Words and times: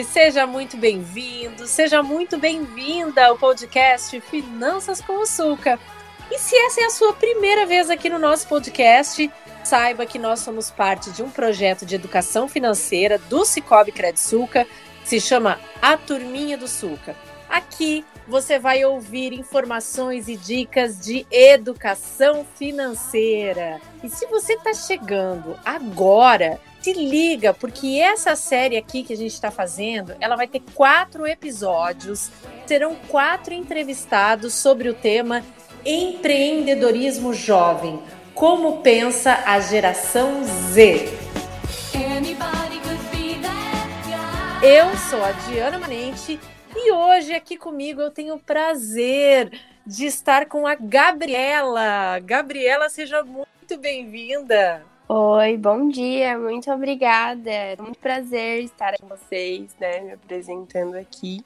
seja 0.00 0.46
muito 0.46 0.78
bem-vindo, 0.78 1.66
seja 1.66 2.02
muito 2.02 2.38
bem-vinda 2.38 3.26
ao 3.26 3.36
podcast 3.36 4.18
Finanças 4.22 5.02
com 5.02 5.20
o 5.20 5.26
Suca. 5.26 5.78
E 6.30 6.38
se 6.38 6.56
essa 6.56 6.80
é 6.80 6.84
a 6.84 6.90
sua 6.90 7.12
primeira 7.12 7.66
vez 7.66 7.90
aqui 7.90 8.08
no 8.08 8.18
nosso 8.18 8.48
podcast, 8.48 9.30
saiba 9.62 10.06
que 10.06 10.18
nós 10.18 10.40
somos 10.40 10.70
parte 10.70 11.10
de 11.10 11.22
um 11.22 11.28
projeto 11.28 11.84
de 11.84 11.94
educação 11.94 12.48
financeira 12.48 13.18
do 13.18 13.44
Cicobi 13.44 13.92
Credsuca, 13.92 14.66
se 15.04 15.20
chama 15.20 15.60
A 15.82 15.94
Turminha 15.98 16.56
do 16.56 16.66
Suca. 16.66 17.14
Aqui 17.50 18.02
você 18.26 18.58
vai 18.58 18.84
ouvir 18.84 19.32
informações 19.32 20.28
e 20.28 20.36
dicas 20.36 21.00
de 21.00 21.26
educação 21.30 22.46
financeira. 22.56 23.80
E 24.02 24.08
se 24.08 24.26
você 24.26 24.54
está 24.54 24.72
chegando 24.72 25.56
agora, 25.64 26.60
se 26.80 26.92
liga, 26.92 27.54
porque 27.54 27.98
essa 28.00 28.34
série 28.34 28.76
aqui 28.76 29.02
que 29.02 29.12
a 29.12 29.16
gente 29.16 29.32
está 29.32 29.50
fazendo, 29.50 30.14
ela 30.20 30.36
vai 30.36 30.48
ter 30.48 30.62
quatro 30.74 31.26
episódios, 31.26 32.30
serão 32.66 32.96
quatro 33.08 33.54
entrevistados 33.54 34.54
sobre 34.54 34.88
o 34.88 34.94
tema 34.94 35.44
empreendedorismo 35.84 37.34
jovem. 37.34 38.02
Como 38.34 38.80
pensa 38.82 39.42
a 39.46 39.60
geração 39.60 40.42
Z? 40.72 41.08
Eu 44.62 44.96
sou 45.10 45.24
a 45.24 45.32
Diana 45.32 45.76
Manente 45.76 46.38
e 46.76 46.92
hoje 46.92 47.32
aqui 47.32 47.56
comigo 47.56 48.00
eu 48.00 48.10
tenho 48.10 48.34
o 48.34 48.40
prazer 48.40 49.50
de 49.86 50.06
estar 50.06 50.46
com 50.46 50.66
a 50.66 50.74
Gabriela. 50.74 52.18
Gabriela, 52.20 52.88
seja 52.88 53.22
muito 53.22 53.76
bem-vinda. 53.78 54.84
Oi, 55.08 55.56
bom 55.56 55.88
dia, 55.88 56.38
muito 56.38 56.70
obrigada. 56.70 57.50
É 57.50 57.76
muito 57.76 57.98
prazer 57.98 58.64
estar 58.64 58.94
com 58.98 59.06
vocês, 59.06 59.74
né, 59.78 60.00
me 60.00 60.12
apresentando 60.12 60.94
aqui. 60.94 61.44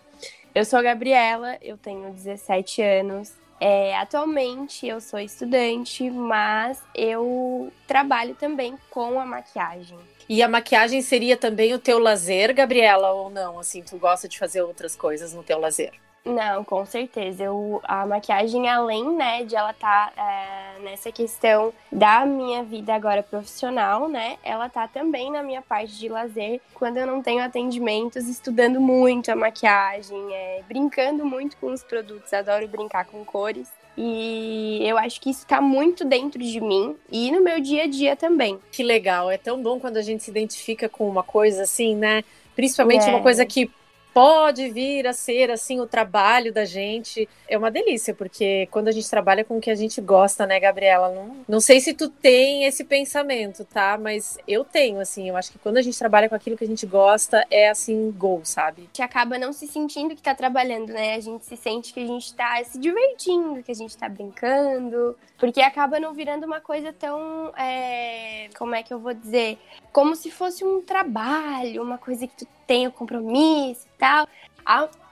Eu 0.54 0.64
sou 0.64 0.78
a 0.78 0.82
Gabriela, 0.82 1.56
eu 1.60 1.76
tenho 1.76 2.10
17 2.12 2.80
anos. 2.82 3.32
É, 3.60 3.96
atualmente 3.96 4.86
eu 4.86 5.00
sou 5.00 5.18
estudante, 5.18 6.10
mas 6.10 6.82
eu 6.94 7.72
trabalho 7.86 8.34
também 8.34 8.76
com 8.90 9.18
a 9.18 9.24
maquiagem. 9.24 9.98
E 10.28 10.42
a 10.42 10.48
maquiagem 10.48 11.00
seria 11.02 11.36
também 11.36 11.72
o 11.72 11.78
teu 11.78 11.98
lazer, 11.98 12.52
Gabriela, 12.52 13.12
ou 13.12 13.30
não? 13.30 13.58
Assim, 13.58 13.82
tu 13.82 13.96
gosta 13.96 14.28
de 14.28 14.38
fazer 14.38 14.60
outras 14.62 14.96
coisas 14.96 15.32
no 15.32 15.42
teu 15.42 15.58
lazer? 15.58 15.92
Não, 16.26 16.64
com 16.64 16.84
certeza. 16.84 17.44
Eu, 17.44 17.80
a 17.84 18.04
maquiagem, 18.04 18.68
além 18.68 19.14
né, 19.14 19.44
de 19.44 19.54
ela 19.54 19.70
estar 19.70 20.10
tá, 20.10 20.20
é, 20.20 20.82
nessa 20.82 21.12
questão 21.12 21.72
da 21.90 22.26
minha 22.26 22.64
vida 22.64 22.92
agora 22.92 23.22
profissional, 23.22 24.08
né? 24.08 24.36
Ela 24.42 24.68
tá 24.68 24.88
também 24.88 25.30
na 25.30 25.40
minha 25.40 25.62
parte 25.62 25.96
de 25.96 26.08
lazer, 26.08 26.60
quando 26.74 26.96
eu 26.96 27.06
não 27.06 27.22
tenho 27.22 27.44
atendimentos, 27.44 28.28
estudando 28.28 28.80
muito 28.80 29.30
a 29.30 29.36
maquiagem, 29.36 30.18
é, 30.34 30.62
brincando 30.66 31.24
muito 31.24 31.56
com 31.58 31.72
os 31.72 31.84
produtos. 31.84 32.32
Adoro 32.32 32.66
brincar 32.66 33.04
com 33.04 33.24
cores. 33.24 33.70
E 33.96 34.80
eu 34.82 34.98
acho 34.98 35.20
que 35.20 35.30
isso 35.30 35.44
está 35.44 35.60
muito 35.60 36.04
dentro 36.04 36.42
de 36.42 36.60
mim 36.60 36.96
e 37.10 37.30
no 37.30 37.40
meu 37.40 37.60
dia 37.60 37.84
a 37.84 37.86
dia 37.86 38.16
também. 38.16 38.58
Que 38.70 38.82
legal, 38.82 39.30
é 39.30 39.38
tão 39.38 39.62
bom 39.62 39.78
quando 39.78 39.96
a 39.96 40.02
gente 40.02 40.24
se 40.24 40.30
identifica 40.30 40.88
com 40.88 41.08
uma 41.08 41.22
coisa 41.22 41.62
assim, 41.62 41.94
né? 41.94 42.22
Principalmente 42.54 43.06
é. 43.06 43.10
uma 43.10 43.22
coisa 43.22 43.46
que 43.46 43.70
pode 44.16 44.70
vir 44.70 45.06
a 45.06 45.12
ser 45.12 45.50
assim 45.50 45.78
o 45.78 45.86
trabalho 45.86 46.50
da 46.50 46.64
gente. 46.64 47.28
É 47.46 47.58
uma 47.58 47.70
delícia, 47.70 48.14
porque 48.14 48.66
quando 48.70 48.88
a 48.88 48.90
gente 48.90 49.10
trabalha 49.10 49.44
com 49.44 49.58
o 49.58 49.60
que 49.60 49.70
a 49.70 49.74
gente 49.74 50.00
gosta, 50.00 50.46
né, 50.46 50.58
Gabriela? 50.58 51.10
Não, 51.10 51.36
não 51.46 51.60
sei 51.60 51.80
se 51.80 51.92
tu 51.92 52.08
tem 52.08 52.64
esse 52.64 52.82
pensamento, 52.82 53.62
tá? 53.62 53.98
Mas 53.98 54.38
eu 54.48 54.64
tenho, 54.64 55.00
assim, 55.00 55.28
eu 55.28 55.36
acho 55.36 55.52
que 55.52 55.58
quando 55.58 55.76
a 55.76 55.82
gente 55.82 55.98
trabalha 55.98 56.30
com 56.30 56.34
aquilo 56.34 56.56
que 56.56 56.64
a 56.64 56.66
gente 56.66 56.86
gosta, 56.86 57.44
é 57.50 57.68
assim, 57.68 58.10
gol, 58.10 58.40
sabe? 58.42 58.80
A 58.80 58.84
gente 58.86 59.02
acaba 59.02 59.38
não 59.38 59.52
se 59.52 59.66
sentindo 59.66 60.16
que 60.16 60.22
tá 60.22 60.34
trabalhando, 60.34 60.94
né? 60.94 61.16
A 61.16 61.20
gente 61.20 61.44
se 61.44 61.54
sente 61.54 61.92
que 61.92 62.00
a 62.00 62.06
gente 62.06 62.32
tá 62.32 62.64
se 62.64 62.78
divertindo, 62.78 63.62
que 63.62 63.70
a 63.70 63.74
gente 63.74 63.98
tá 63.98 64.08
brincando, 64.08 65.14
porque 65.36 65.60
acaba 65.60 66.00
não 66.00 66.14
virando 66.14 66.46
uma 66.46 66.62
coisa 66.62 66.90
tão. 66.90 67.52
É... 67.54 68.48
Como 68.56 68.74
é 68.74 68.82
que 68.82 68.94
eu 68.94 68.98
vou 68.98 69.12
dizer? 69.12 69.58
Como 69.92 70.16
se 70.16 70.30
fosse 70.30 70.64
um 70.64 70.80
trabalho, 70.80 71.82
uma 71.82 71.98
coisa 71.98 72.26
que 72.26 72.34
tu 72.34 72.55
tem 72.66 72.86
o 72.86 72.92
compromisso 72.92 73.86
e 73.86 73.98
tal. 73.98 74.28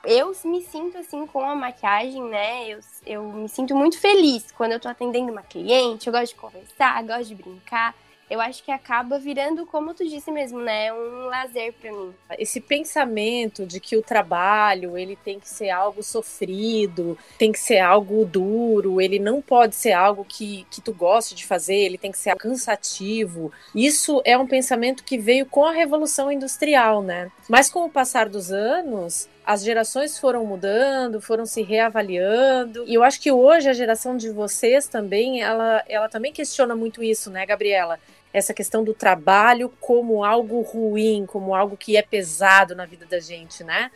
Eu 0.04 0.34
me 0.44 0.60
sinto 0.62 0.98
assim 0.98 1.26
com 1.26 1.41
a 1.41 1.54
maquiagem, 1.54 2.22
né? 2.25 2.69
Eu, 2.69 2.81
eu 3.06 3.22
me 3.22 3.48
sinto 3.48 3.75
muito 3.75 3.98
feliz 3.98 4.53
quando 4.53 4.72
eu 4.72 4.81
tô 4.81 4.88
atendendo 4.88 5.32
uma 5.32 5.42
cliente. 5.42 6.06
Eu 6.06 6.12
gosto 6.12 6.34
de 6.34 6.41
conversar, 6.41 7.03
gosto 7.04 7.26
de 7.26 7.34
brincar 7.34 7.94
eu 8.30 8.40
acho 8.40 8.62
que 8.64 8.70
acaba 8.70 9.18
virando, 9.18 9.66
como 9.66 9.94
tu 9.94 10.04
disse 10.04 10.30
mesmo, 10.30 10.60
né, 10.60 10.92
um 10.92 11.26
lazer 11.26 11.72
para 11.74 11.92
mim. 11.92 12.14
Esse 12.38 12.60
pensamento 12.60 13.66
de 13.66 13.80
que 13.80 13.96
o 13.96 14.02
trabalho, 14.02 14.96
ele 14.96 15.16
tem 15.16 15.38
que 15.38 15.48
ser 15.48 15.70
algo 15.70 16.02
sofrido, 16.02 17.18
tem 17.38 17.52
que 17.52 17.58
ser 17.58 17.78
algo 17.78 18.24
duro, 18.24 19.00
ele 19.00 19.18
não 19.18 19.42
pode 19.42 19.74
ser 19.74 19.92
algo 19.92 20.24
que, 20.24 20.66
que 20.70 20.80
tu 20.80 20.92
goste 20.92 21.34
de 21.34 21.46
fazer, 21.46 21.76
ele 21.76 21.98
tem 21.98 22.10
que 22.10 22.18
ser 22.18 22.34
cansativo. 22.36 23.52
Isso 23.74 24.22
é 24.24 24.36
um 24.36 24.46
pensamento 24.46 25.04
que 25.04 25.18
veio 25.18 25.46
com 25.46 25.64
a 25.64 25.72
revolução 25.72 26.30
industrial, 26.32 27.02
né? 27.02 27.30
Mas 27.48 27.70
com 27.70 27.84
o 27.84 27.90
passar 27.90 28.28
dos 28.28 28.50
anos, 28.50 29.28
as 29.44 29.62
gerações 29.62 30.19
foram 30.19 30.44
mudando, 30.47 31.21
foram 31.21 31.44
se 31.44 31.62
reavaliando. 31.62 32.84
E 32.87 32.94
eu 32.94 33.03
acho 33.03 33.21
que 33.21 33.31
hoje 33.31 33.69
a 33.69 33.75
geração 33.75 34.16
de 34.16 34.31
vocês 34.31 34.88
também, 34.88 35.43
ela, 35.43 35.82
ela 35.87 36.09
também 36.09 36.32
questiona 36.32 36.75
muito 36.75 37.03
isso, 37.03 37.31
né, 37.31 37.44
Gabriela? 37.44 37.99
Essa 38.32 38.55
questão 38.55 38.82
do 38.82 38.94
trabalho 38.94 39.72
como 39.81 40.25
algo 40.25 40.60
ruim, 40.62 41.27
como 41.27 41.55
algo 41.55 41.77
que 41.77 41.97
é 41.97 42.03
pesado 42.03 42.75
na 42.75 42.87
vida 42.87 43.06
da 43.06 43.21
gente, 43.21 43.62
né? 43.62 43.91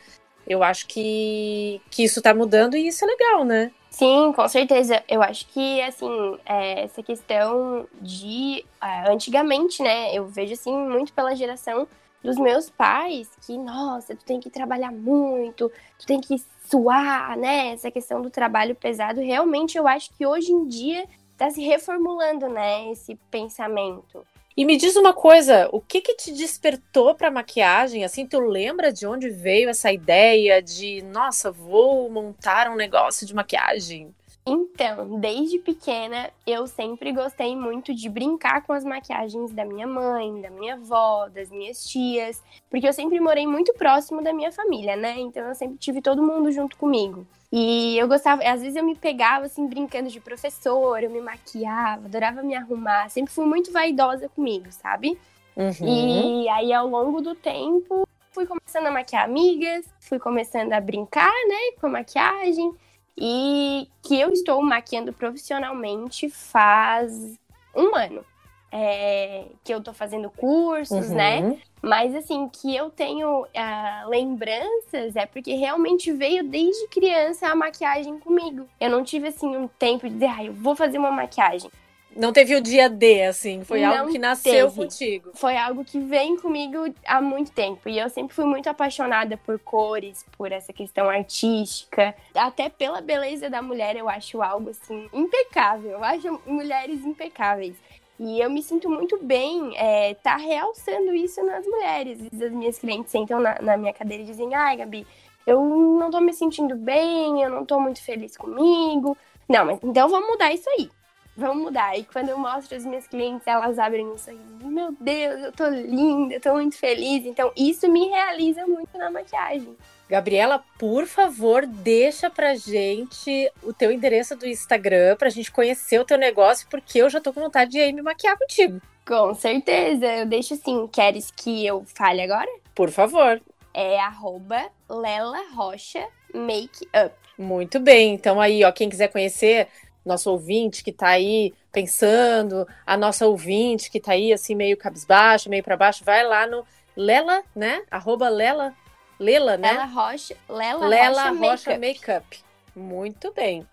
Eu 0.47 0.63
acho 0.63 0.87
que, 0.87 1.81
que 1.91 2.05
isso 2.05 2.23
tá 2.23 2.35
mudando 2.35 2.77
e 2.77 2.87
isso 2.87 3.05
é 3.05 3.09
legal, 3.09 3.45
né? 3.45 3.71
Sim, 3.91 4.33
com 4.35 4.47
certeza. 4.49 5.03
Eu 5.09 5.23
acho 5.23 5.47
que, 5.49 5.83
assim, 5.83 6.39
é, 6.47 6.85
essa 6.85 7.03
questão 7.03 7.87
de. 8.01 8.65
É, 8.81 9.11
antigamente, 9.11 9.83
né? 9.83 10.15
Eu 10.15 10.27
vejo, 10.27 10.53
assim, 10.53 10.73
muito 10.73 11.13
pela 11.13 11.35
geração 11.35 11.89
dos 12.23 12.37
meus 12.37 12.69
pais 12.69 13.29
que, 13.47 13.57
nossa, 13.57 14.15
tu 14.15 14.25
tem 14.25 14.41
que 14.41 14.51
trabalhar 14.51 14.93
muito, 14.93 15.71
tu 15.99 16.07
tem 16.07 16.21
que 16.21 16.43
suar, 16.69 17.37
né? 17.37 17.73
Essa 17.73 17.91
questão 17.91 18.21
do 18.21 18.31
trabalho 18.31 18.75
pesado, 18.75 19.21
realmente 19.21 19.79
eu 19.79 19.87
acho 19.87 20.11
que 20.17 20.27
hoje 20.27 20.53
em 20.53 20.67
dia 20.67 21.07
tá 21.37 21.49
se 21.51 21.63
reformulando, 21.63 22.49
né, 22.49 22.91
esse 22.91 23.15
pensamento. 23.31 24.27
E 24.57 24.65
me 24.65 24.77
diz 24.77 24.97
uma 24.97 25.13
coisa, 25.13 25.69
o 25.71 25.81
que 25.81 26.01
que 26.01 26.17
te 26.17 26.33
despertou 26.33 27.15
para 27.15 27.31
maquiagem? 27.31 28.05
Assim, 28.05 28.27
tu 28.27 28.41
lembra 28.41 28.93
de 28.93 29.07
onde 29.07 29.31
veio 29.31 29.71
essa 29.71 29.93
ideia 29.93 30.61
de, 30.61 31.01
nossa, 31.03 31.53
vou 31.53 32.11
montar 32.11 32.69
um 32.69 32.75
negócio 32.75 33.25
de 33.25 33.33
maquiagem? 33.33 34.13
Então, 34.49 35.21
desde 35.21 35.59
pequena, 35.59 36.31
eu 36.47 36.67
sempre 36.67 37.13
gostei 37.13 37.55
muito 37.55 37.95
de 37.95 38.09
brincar 38.09 38.63
com 38.63 38.73
as 38.73 38.85
maquiagens 38.85 39.53
da 39.53 39.65
minha 39.65 39.87
mãe, 39.87 40.41
da 40.41 40.51
minha 40.51 40.75
avó, 40.75 41.29
das 41.29 41.51
minhas 41.51 41.87
tias, 41.87 42.43
porque 42.71 42.87
eu 42.87 42.93
sempre 42.93 43.21
morei 43.21 43.47
muito 43.47 43.75
próximo 43.75 44.23
da 44.23 44.33
minha 44.33 44.51
família, 44.53 44.97
né? 44.97 45.19
Então 45.19 45.43
eu 45.49 45.55
sempre 45.55 45.77
tive 45.79 46.01
todo 46.01 46.23
mundo 46.23 46.51
junto 46.51 46.77
comigo. 46.77 47.27
E 47.51 47.97
eu 47.97 48.07
gostava, 48.07 48.43
às 48.43 48.61
vezes 48.61 48.77
eu 48.77 48.85
me 48.85 48.95
pegava 48.95 49.47
assim 49.47 49.67
brincando 49.67 50.11
de 50.11 50.21
professor, 50.21 51.03
eu 51.03 51.11
me 51.11 51.21
maquiava, 51.21 52.07
adorava 52.07 52.43
me 52.43 52.55
arrumar, 52.55 53.09
sempre 53.09 53.33
fui 53.33 53.47
muito 53.47 53.73
vaidosa 53.73 54.29
comigo, 54.29 54.67
sabe? 54.71 55.19
Uhum. 55.57 56.45
E 56.45 56.49
aí 56.51 56.73
ao 56.73 56.87
longo 56.87 57.21
do 57.21 57.35
tempo 57.35 58.07
fui 58.33 58.47
começando 58.47 58.87
a 58.87 58.91
maquiar 58.91 59.25
amigas, 59.25 59.87
fui 59.99 60.19
começando 60.19 60.73
a 60.73 60.81
brincar, 60.81 61.33
né, 61.49 61.73
com 61.81 61.87
a 61.87 61.91
maquiagem 61.91 62.73
e 63.21 63.89
que 64.03 64.19
eu 64.19 64.31
estou 64.33 64.63
maquiando 64.63 65.13
profissionalmente 65.13 66.31
faz 66.31 67.39
um 67.75 67.95
ano. 67.95 68.25
É, 68.71 69.47
que 69.65 69.73
eu 69.73 69.83
tô 69.83 69.95
fazendo 69.95 70.29
cursos, 70.29 71.09
né? 71.09 71.41
uhum. 71.41 71.51
né? 71.51 71.59
Mas 71.81 72.15
assim, 72.15 72.49
que 72.49 72.77
eu 72.77 72.91
tenho 72.91 73.45
uh, 73.45 74.09
lembranças 74.09 75.17
é 75.17 75.25
porque 75.25 75.55
realmente 75.55 76.13
veio 76.13 76.45
desde 76.45 76.87
criança 76.89 77.49
a 77.49 77.55
maquiagem 77.55 78.19
comigo. 78.19 78.69
Eu 78.79 78.91
não 78.91 79.03
tive 79.03 79.29
assim 79.29 79.57
um 79.57 79.67
tempo 79.67 80.07
de 80.07 80.15
dizer, 80.15 80.27
ah, 80.27 80.45
eu 80.45 80.53
vou 80.53 80.77
fazer 80.77 80.99
uma 80.99 81.11
maquiagem. 81.11 81.71
Não 82.19 82.33
teve 82.33 82.57
o 82.57 82.61
dia 82.61 82.91
D, 82.91 83.23
assim, 83.23 83.63
foi 83.63 83.81
não 83.81 83.97
algo 83.97 84.11
que 84.11 84.19
nasceu 84.19 84.67
teve. 84.67 84.77
contigo. 84.77 85.31
Foi 85.35 85.57
algo 85.57 85.85
que 85.85 86.01
vem 86.01 86.37
comigo 86.37 86.93
há 87.07 87.21
muito 87.21 87.53
tempo. 87.53 87.89
E 87.89 87.97
eu 87.97 88.11
sempre 88.11 88.35
fui 88.35 88.45
muito 88.45 88.69
apaixonada 88.69 89.37
por 89.37 89.57
cores, 89.61 90.27
por 90.37 90.51
essa 90.51 90.73
questão 90.73 91.09
artística. 91.09 92.13
Até 92.35 92.69
pela 92.69 93.01
beleza 93.01 93.49
da 93.49 93.63
mulher, 93.63 93.95
eu 93.95 94.09
acho 94.09 94.43
algo, 94.43 94.71
assim, 94.71 95.09
impecável. 95.13 95.93
Eu 95.93 96.03
acho 96.03 96.41
mulheres 96.45 97.05
impecáveis. 97.05 97.77
E 98.19 98.41
eu 98.41 98.51
me 98.51 98.65
sinto 98.65 98.91
muito 98.91 99.17
bem 99.23 99.77
é, 99.77 100.15
tá 100.15 100.37
realçando 100.37 101.15
isso 101.15 101.41
nas 101.45 101.65
mulheres. 101.65 102.19
As 102.33 102.51
minhas 102.51 102.79
clientes 102.81 103.13
sentam 103.13 103.39
na, 103.39 103.63
na 103.63 103.77
minha 103.77 103.93
cadeira 103.93 104.25
e 104.25 104.27
dizem, 104.27 104.53
ai, 104.57 104.77
Gabi, 104.77 105.07
eu 105.47 105.63
não 105.65 106.11
tô 106.11 106.21
me 106.21 106.33
sentindo 106.33 106.75
bem, 106.75 107.43
eu 107.43 107.49
não 107.49 107.65
tô 107.65 107.79
muito 107.79 108.03
feliz 108.03 108.37
comigo. 108.37 109.17
Não, 109.49 109.65
mas 109.65 109.79
então 109.85 110.09
vamos 110.09 110.29
mudar 110.29 110.53
isso 110.53 110.69
aí. 110.71 110.91
Vamos 111.39 111.63
mudar. 111.63 111.97
E 111.97 112.05
quando 112.05 112.29
eu 112.29 112.39
mostro 112.39 112.77
as 112.77 112.85
minhas 112.85 113.07
clientes, 113.07 113.47
elas 113.47 113.79
abrem 113.79 114.07
um 114.07 114.19
sorriso. 114.19 114.43
Meu 114.65 114.95
Deus, 115.01 115.45
eu 115.45 115.53
tô 115.53 115.69
linda, 115.69 116.35
eu 116.35 116.41
tô 116.41 116.53
muito 116.53 116.77
feliz. 116.77 117.25
Então, 117.25 117.53
isso 117.57 117.89
me 117.89 118.09
realiza 118.09 118.67
muito 118.67 118.99
na 118.99 119.11
maquiagem. 119.11 119.77
Gabriela, 120.09 120.65
por 120.79 121.07
favor, 121.07 121.67
deixa 121.67 122.29
pra 122.29 122.57
gente 122.57 123.51
o 123.63 123.73
teu 123.73 123.93
endereço 123.93 124.35
do 124.37 124.47
Instagram 124.47 125.17
pra 125.17 125.29
gente 125.29 125.53
conhecer 125.53 126.01
o 126.01 126.05
teu 126.05 126.19
negócio, 126.19 126.67
porque 126.71 126.99
eu 126.99 127.11
já 127.11 127.21
tô 127.21 127.33
com 127.33 127.41
vontade 127.41 127.73
de 127.73 127.79
ir 127.79 127.93
me 127.93 128.03
maquiar 128.03 128.37
contigo. 128.37 128.81
Com 129.07 129.35
certeza, 129.35 130.07
eu 130.07 130.27
deixo 130.27 130.55
assim. 130.55 130.87
Queres 130.89 131.31
que 131.31 131.65
eu 131.65 131.85
fale 131.95 132.23
agora? 132.23 132.51
Por 132.75 132.91
favor. 132.91 133.41
É 133.73 134.01
arroba 134.01 134.71
Lela 134.89 135.43
Rocha 135.55 136.07
Makeup. 136.35 137.15
Muito 137.39 137.79
bem, 137.79 138.15
então 138.15 138.41
aí, 138.41 138.65
ó, 138.65 138.73
quem 138.73 138.89
quiser 138.89 139.09
conhecer 139.09 139.69
nosso 140.05 140.31
ouvinte 140.31 140.83
que 140.83 140.93
tá 140.93 141.09
aí 141.09 141.53
pensando, 141.73 142.67
a 142.87 142.97
nossa 142.97 143.27
ouvinte 143.27 143.91
que 143.91 144.01
tá 144.01 144.13
aí 144.13 144.33
assim 144.33 144.55
meio 144.55 144.77
cabisbaixo, 144.77 145.51
meio 145.51 145.63
para 145.63 145.77
baixo, 145.77 146.05
vai 146.05 146.25
lá 146.27 146.47
no 146.47 146.65
Lela, 146.97 147.43
né? 147.55 147.83
Arroba 147.91 148.29
Lela 148.29 148.75
Lela, 149.19 149.57
né? 149.57 149.73
Lela 149.73 149.85
Rocha, 149.85 150.37
Lela, 150.49 150.87
Lela 150.87 151.31
Rocha, 151.31 151.51
Rocha 151.51 151.71
Makeup. 151.73 151.87
Makeup. 151.89 152.45
Muito 152.75 153.33
bem. 153.33 153.67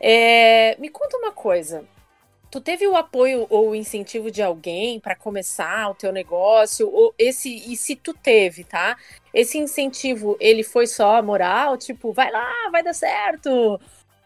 É, 0.00 0.76
me 0.78 0.88
conta 0.88 1.16
uma 1.16 1.32
coisa. 1.32 1.84
Tu 2.50 2.60
teve 2.60 2.86
o 2.86 2.96
apoio 2.96 3.46
ou 3.48 3.70
o 3.70 3.74
incentivo 3.74 4.30
de 4.30 4.42
alguém 4.42 4.98
para 4.98 5.14
começar 5.14 5.88
o 5.88 5.94
teu 5.94 6.12
negócio? 6.12 6.88
Ou 6.88 7.14
esse 7.18 7.48
e 7.72 7.76
se 7.76 7.94
tu 7.94 8.12
teve, 8.12 8.64
tá? 8.64 8.96
Esse 9.32 9.58
incentivo, 9.58 10.36
ele 10.40 10.62
foi 10.62 10.86
só 10.86 11.22
moral, 11.22 11.76
tipo, 11.76 12.12
vai 12.12 12.30
lá, 12.30 12.68
vai 12.70 12.82
dar 12.82 12.94
certo? 12.94 13.80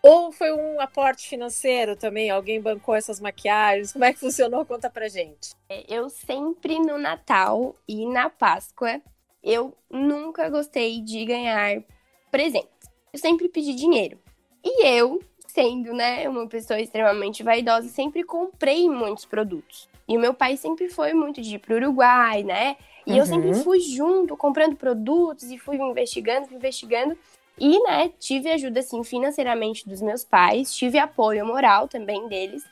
Ou 0.07 0.31
foi 0.31 0.53
um 0.53 0.79
aporte 0.79 1.27
financeiro 1.27 1.97
também? 1.97 2.29
Alguém 2.29 2.61
bancou 2.61 2.95
essas 2.95 3.19
maquiagens? 3.19 3.91
Como 3.91 4.05
é 4.05 4.13
que 4.13 4.21
funcionou? 4.21 4.63
Conta 4.67 4.91
pra 4.91 5.09
gente. 5.09 5.55
É, 5.67 5.83
eu 5.89 6.11
sempre 6.11 6.79
no 6.79 6.99
Natal 6.99 7.75
e 7.89 8.05
na 8.07 8.29
Páscoa 8.29 9.01
eu 9.43 9.73
nunca 9.91 10.51
gostei 10.51 11.01
de 11.01 11.25
ganhar 11.25 11.83
presentes. 12.31 12.69
Eu 13.15 13.19
sempre 13.19 13.49
pedi 13.49 13.75
dinheiro. 13.75 14.19
E 14.63 14.87
eu, 14.87 15.23
sendo, 15.47 15.95
né, 15.95 16.29
uma 16.29 16.47
pessoa 16.47 16.79
extremamente 16.79 17.43
vaidosa, 17.43 17.89
sempre 17.89 18.25
comprei 18.25 18.87
muitos 18.91 19.25
produtos. 19.25 19.89
E 20.07 20.19
o 20.19 20.21
meu 20.21 20.35
pai 20.35 20.59
sempre 20.59 20.91
foi 20.91 21.15
muito 21.15 21.41
de 21.41 21.55
ir 21.55 21.59
pro 21.61 21.77
Uruguai, 21.77 22.43
né? 22.43 22.77
E 23.07 23.13
uhum. 23.13 23.19
eu 23.19 23.27
sempre 23.27 23.49
uhum. 23.49 23.65
fui 23.65 23.81
junto, 23.81 24.37
comprando 24.37 24.77
produtos 24.77 25.45
e 25.45 25.57
fui 25.57 25.77
investigando, 25.77 26.47
fui 26.47 26.57
investigando. 26.57 27.17
E, 27.59 27.81
né, 27.85 28.11
tive 28.19 28.51
ajuda, 28.51 28.81
assim, 28.81 29.05
financeiramente 29.05 29.89
dos 29.89 30.03
meus 30.03 30.25
pais, 30.25 30.75
tive 30.75 30.99
apoio 30.99 31.47
moral 31.47 31.87
também 31.87 32.27
deles. 32.29 32.65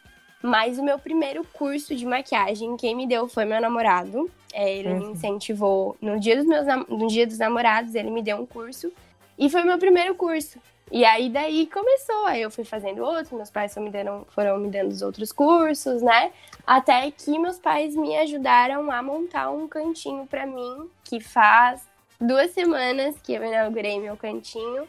Mas 0.43 0.79
o 0.79 0.83
meu 0.83 0.99
primeiro 0.99 1.45
curso 1.53 1.95
de 1.95 2.05
maquiagem, 2.05 2.77
quem 2.77 2.97
me 2.97 3.07
deu 3.07 3.29
foi 3.29 3.45
meu 3.45 3.61
namorado. 3.61 4.29
É, 4.53 4.77
ele 4.77 4.89
uhum. 4.89 4.99
me 4.99 5.13
incentivou 5.13 5.97
no 6.01 6.19
dia, 6.19 6.37
dos 6.37 6.47
meus, 6.47 6.67
no 6.89 7.07
dia 7.07 7.27
dos 7.27 7.39
namorados, 7.39 7.95
ele 7.95 8.11
me 8.11 8.23
deu 8.23 8.39
um 8.39 8.47
curso. 8.47 8.93
E 9.39 9.49
foi 9.49 9.63
meu 9.63 9.79
primeiro 9.79 10.15
curso. 10.17 10.59
E 10.91 11.07
aí 11.07 11.31
daí 11.31 11.67
começou, 11.67 12.27
aí 12.27 12.43
eu 12.43 12.51
fui 12.51 12.65
fazendo 12.65 13.03
outros, 13.03 13.31
meus 13.31 13.51
pais 13.51 13.73
foram 13.73 13.87
me 13.87 13.91
dando, 13.91 14.27
foram 14.31 14.59
me 14.59 14.69
dando 14.69 14.91
os 14.91 15.01
outros 15.01 15.33
cursos, 15.33 16.03
né? 16.03 16.33
Até 16.67 17.11
que 17.11 17.39
meus 17.39 17.59
pais 17.59 17.97
me 17.97 18.15
ajudaram 18.19 18.91
a 18.91 19.03
montar 19.03 19.51
um 19.51 19.67
cantinho 19.67 20.27
para 20.27 20.45
mim, 20.45 20.91
que 21.03 21.19
faz 21.19 21.83
duas 22.23 22.53
semanas 22.53 23.17
que 23.23 23.35
eu 23.35 23.45
inaugurei 23.45 23.99
meu 24.01 24.17
cantinho. 24.17 24.87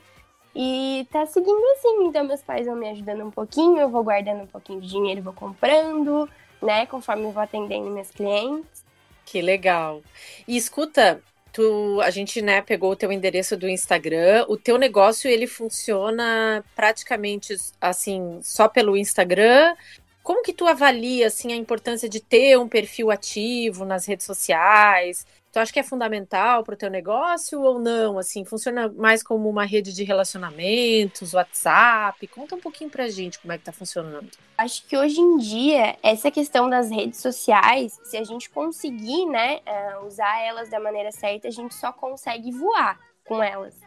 E 0.56 1.08
tá 1.12 1.26
seguindo 1.26 1.66
assim, 1.74 2.06
então 2.06 2.24
meus 2.24 2.44
pais 2.44 2.68
vão 2.68 2.76
me 2.76 2.88
ajudando 2.90 3.26
um 3.26 3.32
pouquinho, 3.32 3.80
eu 3.80 3.90
vou 3.90 4.04
guardando 4.04 4.44
um 4.44 4.48
pouquinho 4.48 4.80
de 4.80 4.88
dinheiro, 4.88 5.24
vou 5.24 5.34
comprando, 5.34 6.30
né, 6.62 6.86
conforme 6.86 7.24
eu 7.24 7.32
vou 7.32 7.42
atendendo 7.42 7.90
meus 7.90 8.12
clientes. 8.12 8.86
Que 9.26 9.42
legal. 9.42 10.04
E 10.48 10.56
escuta, 10.56 11.24
tu, 11.52 12.00
a 12.04 12.12
gente, 12.12 12.40
né, 12.40 12.62
pegou 12.62 12.92
o 12.92 12.96
teu 12.96 13.12
endereço 13.12 13.58
do 13.58 13.68
Instagram, 13.68 14.46
o 14.48 14.56
teu 14.56 14.78
negócio, 14.78 15.28
ele 15.28 15.48
funciona 15.48 16.64
praticamente, 16.76 17.56
assim, 17.82 18.40
só 18.44 18.68
pelo 18.68 18.96
Instagram? 18.96 19.76
Como 20.22 20.44
que 20.44 20.54
tu 20.54 20.68
avalia, 20.68 21.28
assim, 21.28 21.52
a 21.52 21.56
importância 21.56 22.08
de 22.08 22.20
ter 22.20 22.60
um 22.60 22.70
perfil 22.70 23.10
ativo 23.10 23.86
nas 23.86 24.06
redes 24.06 24.26
sociais? 24.26 25.26
Tu 25.54 25.60
acha 25.60 25.72
que 25.72 25.80
é 25.80 25.84
fundamental 25.84 26.64
para 26.64 26.74
o 26.74 26.76
teu 26.76 26.90
negócio 26.90 27.62
ou 27.62 27.78
não? 27.78 28.18
Assim, 28.18 28.44
funciona 28.44 28.92
mais 28.92 29.22
como 29.22 29.48
uma 29.48 29.66
rede 29.66 29.94
de 29.94 30.04
relacionamentos, 30.04 31.36
WhatsApp? 31.36 32.26
Conta 32.26 32.56
um 32.56 32.60
pouquinho 32.60 32.90
para 32.90 33.04
a 33.04 33.08
gente 33.08 33.38
como 33.38 33.54
é 33.54 33.58
que 33.58 33.62
está 33.62 33.72
funcionando. 33.72 34.32
Acho 34.58 34.84
que 34.88 34.98
hoje 34.98 35.22
em 35.22 35.38
dia, 35.38 35.96
essa 36.02 36.32
questão 36.32 36.68
das 36.68 36.90
redes 36.90 37.20
sociais, 37.20 38.00
se 38.04 38.18
a 38.18 38.24
gente 38.24 38.50
conseguir, 38.50 39.28
né, 39.28 39.60
é, 39.64 40.00
usar 40.00 40.42
elas 40.42 40.70
da 40.70 40.80
maneira 40.80 41.12
certa, 41.12 41.48
a 41.48 41.52
gente 41.52 41.76
só 41.76 41.92
consegue 41.92 42.50
voar 42.50 43.00
com 43.24 43.44
elas. 43.44 43.80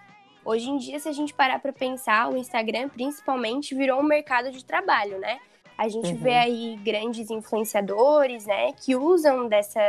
Hoje 0.44 0.70
em 0.70 0.78
dia, 0.78 1.00
se 1.00 1.08
a 1.08 1.12
gente 1.12 1.34
parar 1.34 1.58
para 1.58 1.72
pensar, 1.72 2.30
o 2.30 2.36
Instagram 2.36 2.88
principalmente 2.90 3.74
virou 3.74 3.98
um 3.98 4.04
mercado 4.04 4.52
de 4.52 4.64
trabalho, 4.64 5.18
né? 5.18 5.40
A 5.76 5.88
gente 5.88 6.12
uhum. 6.12 6.16
vê 6.16 6.34
aí 6.34 6.76
grandes 6.84 7.28
influenciadores, 7.28 8.46
né, 8.46 8.72
que 8.72 8.94
usam 8.94 9.48
dessa, 9.48 9.80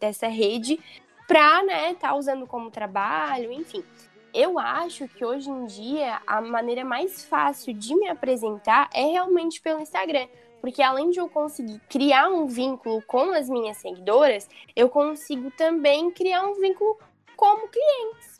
dessa 0.00 0.26
rede 0.26 0.80
para, 1.30 1.62
né, 1.62 1.94
tá 1.94 2.12
usando 2.16 2.44
como 2.44 2.72
trabalho, 2.72 3.52
enfim. 3.52 3.84
Eu 4.34 4.58
acho 4.58 5.06
que 5.06 5.24
hoje 5.24 5.48
em 5.48 5.64
dia 5.64 6.20
a 6.26 6.40
maneira 6.40 6.84
mais 6.84 7.24
fácil 7.24 7.72
de 7.72 7.94
me 7.94 8.08
apresentar 8.08 8.90
é 8.92 9.04
realmente 9.04 9.60
pelo 9.60 9.80
Instagram. 9.80 10.26
Porque 10.60 10.82
além 10.82 11.10
de 11.10 11.20
eu 11.20 11.28
conseguir 11.28 11.80
criar 11.88 12.28
um 12.28 12.46
vínculo 12.46 13.00
com 13.06 13.30
as 13.30 13.48
minhas 13.48 13.76
seguidoras, 13.76 14.48
eu 14.74 14.88
consigo 14.88 15.52
também 15.52 16.10
criar 16.10 16.42
um 16.42 16.54
vínculo 16.54 16.98
como 17.36 17.68
clientes. 17.68 18.39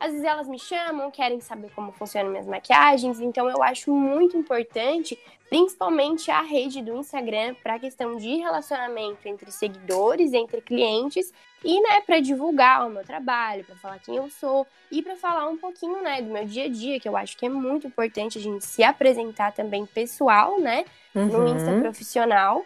Às 0.00 0.12
vezes 0.12 0.26
elas 0.26 0.48
me 0.48 0.58
chamam, 0.58 1.10
querem 1.10 1.40
saber 1.42 1.70
como 1.74 1.92
funcionam 1.92 2.30
minhas 2.30 2.46
maquiagens, 2.46 3.20
então 3.20 3.50
eu 3.50 3.62
acho 3.62 3.92
muito 3.92 4.34
importante, 4.34 5.18
principalmente 5.50 6.30
a 6.30 6.40
rede 6.40 6.80
do 6.80 6.96
Instagram, 6.96 7.54
para 7.62 7.74
a 7.74 7.78
questão 7.78 8.16
de 8.16 8.36
relacionamento 8.36 9.28
entre 9.28 9.52
seguidores, 9.52 10.32
entre 10.32 10.62
clientes 10.62 11.30
e, 11.62 11.78
né, 11.82 12.00
para 12.00 12.18
divulgar 12.18 12.86
o 12.86 12.90
meu 12.90 13.04
trabalho, 13.04 13.62
para 13.62 13.76
falar 13.76 13.98
quem 13.98 14.16
eu 14.16 14.30
sou 14.30 14.66
e 14.90 15.02
para 15.02 15.16
falar 15.16 15.46
um 15.46 15.58
pouquinho, 15.58 16.02
né, 16.02 16.22
do 16.22 16.30
meu 16.30 16.46
dia 16.46 16.64
a 16.64 16.68
dia, 16.68 16.98
que 16.98 17.06
eu 17.06 17.14
acho 17.14 17.36
que 17.36 17.44
é 17.44 17.50
muito 17.50 17.86
importante 17.86 18.38
a 18.38 18.40
gente 18.40 18.64
se 18.64 18.82
apresentar 18.82 19.52
também 19.52 19.84
pessoal, 19.84 20.58
né, 20.58 20.86
uhum. 21.14 21.26
no 21.26 21.48
Insta 21.48 21.78
profissional. 21.78 22.64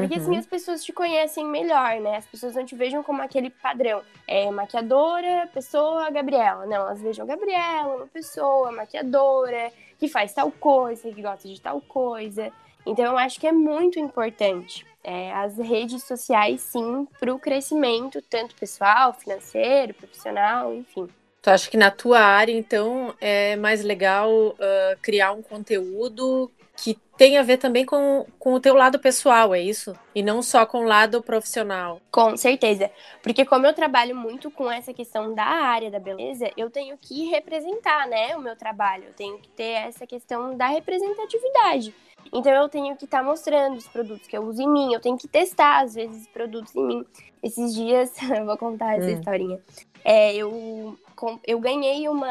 Porque 0.00 0.16
assim, 0.16 0.32
uhum. 0.32 0.38
as 0.38 0.46
pessoas 0.46 0.84
te 0.84 0.92
conhecem 0.92 1.46
melhor, 1.46 2.00
né? 2.00 2.16
As 2.16 2.26
pessoas 2.26 2.56
não 2.56 2.66
te 2.66 2.74
vejam 2.74 3.00
como 3.00 3.22
aquele 3.22 3.48
padrão. 3.48 4.02
É 4.26 4.50
maquiadora, 4.50 5.48
pessoa, 5.54 6.10
Gabriela. 6.10 6.66
Não, 6.66 6.78
elas 6.78 7.00
vejam 7.00 7.24
Gabriela, 7.24 7.94
uma 7.94 8.06
pessoa, 8.08 8.72
maquiadora, 8.72 9.70
que 9.96 10.08
faz 10.08 10.32
tal 10.32 10.50
coisa, 10.50 11.12
que 11.12 11.22
gosta 11.22 11.48
de 11.48 11.60
tal 11.60 11.80
coisa. 11.80 12.50
Então 12.84 13.04
eu 13.04 13.16
acho 13.16 13.38
que 13.38 13.46
é 13.46 13.52
muito 13.52 14.00
importante 14.00 14.84
é, 15.04 15.32
as 15.32 15.56
redes 15.58 16.02
sociais, 16.02 16.60
sim, 16.62 17.06
para 17.20 17.32
o 17.32 17.38
crescimento, 17.38 18.20
tanto 18.22 18.56
pessoal, 18.56 19.12
financeiro, 19.12 19.94
profissional, 19.94 20.74
enfim. 20.74 21.08
Tu 21.40 21.50
acha 21.50 21.70
que 21.70 21.76
na 21.76 21.90
tua 21.90 22.18
área, 22.18 22.52
então, 22.52 23.14
é 23.20 23.54
mais 23.54 23.84
legal 23.84 24.30
uh, 24.30 24.56
criar 25.00 25.32
um 25.32 25.42
conteúdo 25.42 26.50
que 26.76 26.98
tem 27.16 27.38
a 27.38 27.42
ver 27.42 27.58
também 27.58 27.84
com, 27.84 28.26
com 28.38 28.54
o 28.54 28.60
teu 28.60 28.74
lado 28.74 28.98
pessoal, 28.98 29.54
é 29.54 29.60
isso? 29.60 29.96
E 30.14 30.22
não 30.22 30.42
só 30.42 30.66
com 30.66 30.78
o 30.78 30.84
lado 30.84 31.22
profissional. 31.22 32.00
Com 32.10 32.36
certeza. 32.36 32.90
Porque 33.22 33.44
como 33.44 33.66
eu 33.66 33.72
trabalho 33.72 34.16
muito 34.16 34.50
com 34.50 34.70
essa 34.70 34.92
questão 34.92 35.32
da 35.32 35.44
área 35.44 35.90
da 35.90 36.00
beleza, 36.00 36.50
eu 36.56 36.68
tenho 36.68 36.98
que 37.00 37.26
representar, 37.30 38.08
né, 38.08 38.36
o 38.36 38.40
meu 38.40 38.56
trabalho. 38.56 39.04
Eu 39.04 39.12
tenho 39.12 39.38
que 39.38 39.48
ter 39.50 39.72
essa 39.86 40.06
questão 40.06 40.56
da 40.56 40.66
representatividade. 40.66 41.94
Então 42.32 42.52
eu 42.52 42.68
tenho 42.68 42.96
que 42.96 43.04
estar 43.04 43.18
tá 43.18 43.24
mostrando 43.24 43.76
os 43.76 43.86
produtos 43.86 44.26
que 44.26 44.36
eu 44.36 44.42
uso 44.42 44.60
em 44.60 44.68
mim, 44.68 44.92
eu 44.92 45.00
tenho 45.00 45.16
que 45.16 45.28
testar 45.28 45.82
às 45.82 45.94
vezes 45.94 46.26
produtos 46.28 46.74
em 46.74 46.84
mim. 46.84 47.06
Esses 47.42 47.74
dias, 47.74 48.12
eu 48.36 48.44
vou 48.44 48.56
contar 48.56 48.96
essa 48.96 49.06
hum. 49.06 49.18
historinha. 49.18 49.60
É, 50.04 50.34
eu, 50.34 50.98
eu 51.46 51.58
ganhei 51.60 52.08
uma 52.08 52.28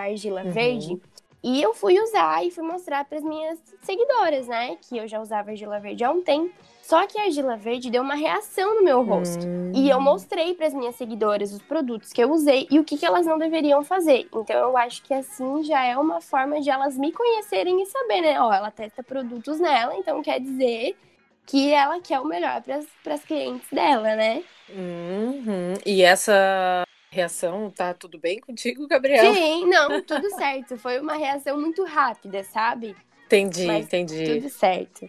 argila 0.00 0.42
uhum. 0.42 0.50
verde 0.50 1.00
e 1.44 1.60
eu 1.60 1.74
fui 1.74 2.00
usar 2.00 2.42
e 2.42 2.50
fui 2.50 2.64
mostrar 2.64 3.04
para 3.04 3.18
as 3.18 3.22
minhas 3.22 3.58
seguidoras, 3.82 4.48
né? 4.48 4.78
Que 4.80 4.96
eu 4.96 5.06
já 5.06 5.20
usava 5.20 5.50
argila 5.50 5.78
verde 5.78 6.02
há 6.02 6.10
um 6.10 6.22
tempo. 6.22 6.54
Só 6.82 7.06
que 7.06 7.18
a 7.18 7.24
argila 7.24 7.54
verde 7.54 7.90
deu 7.90 8.02
uma 8.02 8.14
reação 8.14 8.76
no 8.76 8.82
meu 8.82 9.02
rosto. 9.02 9.46
Hum. 9.46 9.70
E 9.74 9.90
eu 9.90 10.00
mostrei 10.00 10.54
para 10.54 10.68
as 10.68 10.72
minhas 10.72 10.96
seguidoras 10.96 11.52
os 11.52 11.60
produtos 11.60 12.14
que 12.14 12.24
eu 12.24 12.32
usei 12.32 12.66
e 12.70 12.78
o 12.78 12.84
que, 12.84 12.96
que 12.96 13.04
elas 13.04 13.26
não 13.26 13.36
deveriam 13.36 13.84
fazer. 13.84 14.26
Então 14.34 14.56
eu 14.56 14.74
acho 14.74 15.02
que 15.02 15.12
assim 15.12 15.62
já 15.62 15.84
é 15.84 15.98
uma 15.98 16.22
forma 16.22 16.62
de 16.62 16.70
elas 16.70 16.96
me 16.96 17.12
conhecerem 17.12 17.82
e 17.82 17.86
saber, 17.86 18.22
né? 18.22 18.40
Ó, 18.40 18.50
ela 18.50 18.70
testa 18.70 19.02
produtos 19.02 19.60
nela, 19.60 19.94
então 19.96 20.22
quer 20.22 20.40
dizer 20.40 20.96
que 21.44 21.70
ela 21.72 22.00
quer 22.00 22.20
o 22.20 22.24
melhor 22.24 22.62
para 23.02 23.14
as 23.14 23.24
clientes 23.24 23.68
dela, 23.70 24.16
né? 24.16 24.42
Uhum. 24.70 25.74
E 25.84 26.02
essa 26.02 26.83
reação, 27.14 27.70
tá 27.70 27.94
tudo 27.94 28.18
bem 28.18 28.40
contigo, 28.40 28.86
Gabriel? 28.88 29.32
Sim, 29.32 29.66
não, 29.66 30.02
tudo 30.02 30.28
certo. 30.30 30.76
Foi 30.76 30.98
uma 30.98 31.14
reação 31.14 31.58
muito 31.58 31.84
rápida, 31.84 32.42
sabe? 32.44 32.96
Entendi, 33.26 33.66
Mas 33.66 33.86
entendi. 33.86 34.34
Tudo 34.34 34.50
certo. 34.50 35.08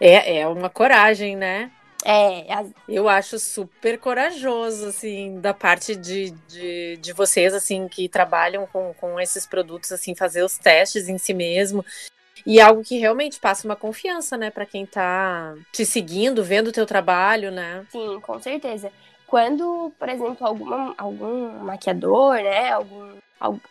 É, 0.00 0.38
é 0.38 0.46
uma 0.46 0.70
coragem, 0.70 1.36
né? 1.36 1.70
É, 2.04 2.52
as... 2.52 2.70
eu 2.88 3.08
acho 3.08 3.38
super 3.38 3.98
corajoso, 3.98 4.86
assim, 4.88 5.40
da 5.40 5.54
parte 5.54 5.94
de, 5.94 6.30
de, 6.48 6.96
de 6.96 7.12
vocês, 7.12 7.54
assim, 7.54 7.88
que 7.88 8.08
trabalham 8.08 8.66
com, 8.66 8.92
com 8.94 9.20
esses 9.20 9.46
produtos, 9.46 9.92
assim, 9.92 10.14
fazer 10.14 10.42
os 10.42 10.58
testes 10.58 11.08
em 11.08 11.18
si 11.18 11.34
mesmo. 11.34 11.84
E 12.44 12.60
algo 12.60 12.82
que 12.82 12.98
realmente 12.98 13.38
passa 13.38 13.66
uma 13.66 13.76
confiança, 13.76 14.36
né, 14.36 14.50
para 14.50 14.66
quem 14.66 14.84
tá 14.84 15.54
te 15.72 15.86
seguindo, 15.86 16.42
vendo 16.42 16.68
o 16.68 16.72
teu 16.72 16.84
trabalho, 16.86 17.52
né? 17.52 17.86
Sim, 17.90 18.18
com 18.20 18.40
certeza. 18.40 18.90
Quando, 19.32 19.90
por 19.98 20.10
exemplo, 20.10 20.46
alguma, 20.46 20.94
algum 20.98 21.64
maquiador, 21.64 22.34
né, 22.34 22.70
algum 22.70 23.12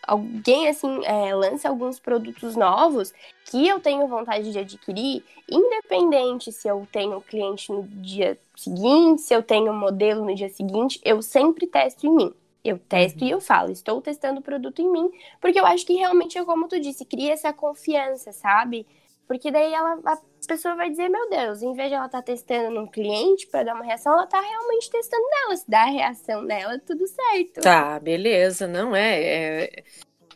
alguém 0.02 0.68
assim 0.68 1.04
é, 1.04 1.32
lança 1.32 1.68
alguns 1.68 2.00
produtos 2.00 2.56
novos 2.56 3.14
que 3.44 3.68
eu 3.68 3.78
tenho 3.78 4.08
vontade 4.08 4.50
de 4.50 4.58
adquirir, 4.58 5.24
independente 5.48 6.50
se 6.50 6.66
eu 6.66 6.84
tenho 6.90 7.20
cliente 7.20 7.70
no 7.70 7.84
dia 7.84 8.36
seguinte, 8.56 9.22
se 9.22 9.32
eu 9.32 9.40
tenho 9.40 9.72
modelo 9.72 10.24
no 10.24 10.34
dia 10.34 10.48
seguinte, 10.48 11.00
eu 11.04 11.22
sempre 11.22 11.64
testo 11.68 12.08
em 12.08 12.10
mim. 12.10 12.34
Eu 12.64 12.80
testo 12.80 13.20
uhum. 13.22 13.28
e 13.28 13.30
eu 13.30 13.40
falo, 13.40 13.70
estou 13.70 14.02
testando 14.02 14.40
o 14.40 14.42
produto 14.42 14.82
em 14.82 14.90
mim, 14.90 15.12
porque 15.40 15.60
eu 15.60 15.64
acho 15.64 15.86
que 15.86 15.94
realmente 15.94 16.36
é 16.36 16.44
como 16.44 16.66
tu 16.66 16.80
disse, 16.80 17.04
cria 17.04 17.34
essa 17.34 17.52
confiança, 17.52 18.32
sabe? 18.32 18.84
Porque 19.32 19.50
daí 19.50 19.72
ela, 19.72 19.98
a 20.04 20.18
pessoa 20.46 20.76
vai 20.76 20.90
dizer, 20.90 21.08
meu 21.08 21.30
Deus, 21.30 21.62
em 21.62 21.72
vez 21.72 21.88
de 21.88 21.94
ela 21.94 22.04
estar 22.04 22.18
tá 22.18 22.22
testando 22.22 22.68
num 22.68 22.86
cliente 22.86 23.46
para 23.46 23.62
dar 23.62 23.74
uma 23.74 23.82
reação, 23.82 24.12
ela 24.12 24.24
está 24.24 24.38
realmente 24.38 24.90
testando 24.90 25.22
nela. 25.26 25.56
Se 25.56 25.70
dá 25.70 25.84
a 25.84 25.90
reação 25.90 26.46
dela, 26.46 26.78
tudo 26.86 27.06
certo. 27.06 27.62
Tá, 27.62 27.98
beleza. 27.98 28.68
Não 28.68 28.94
é, 28.94 29.22
é, 29.22 29.84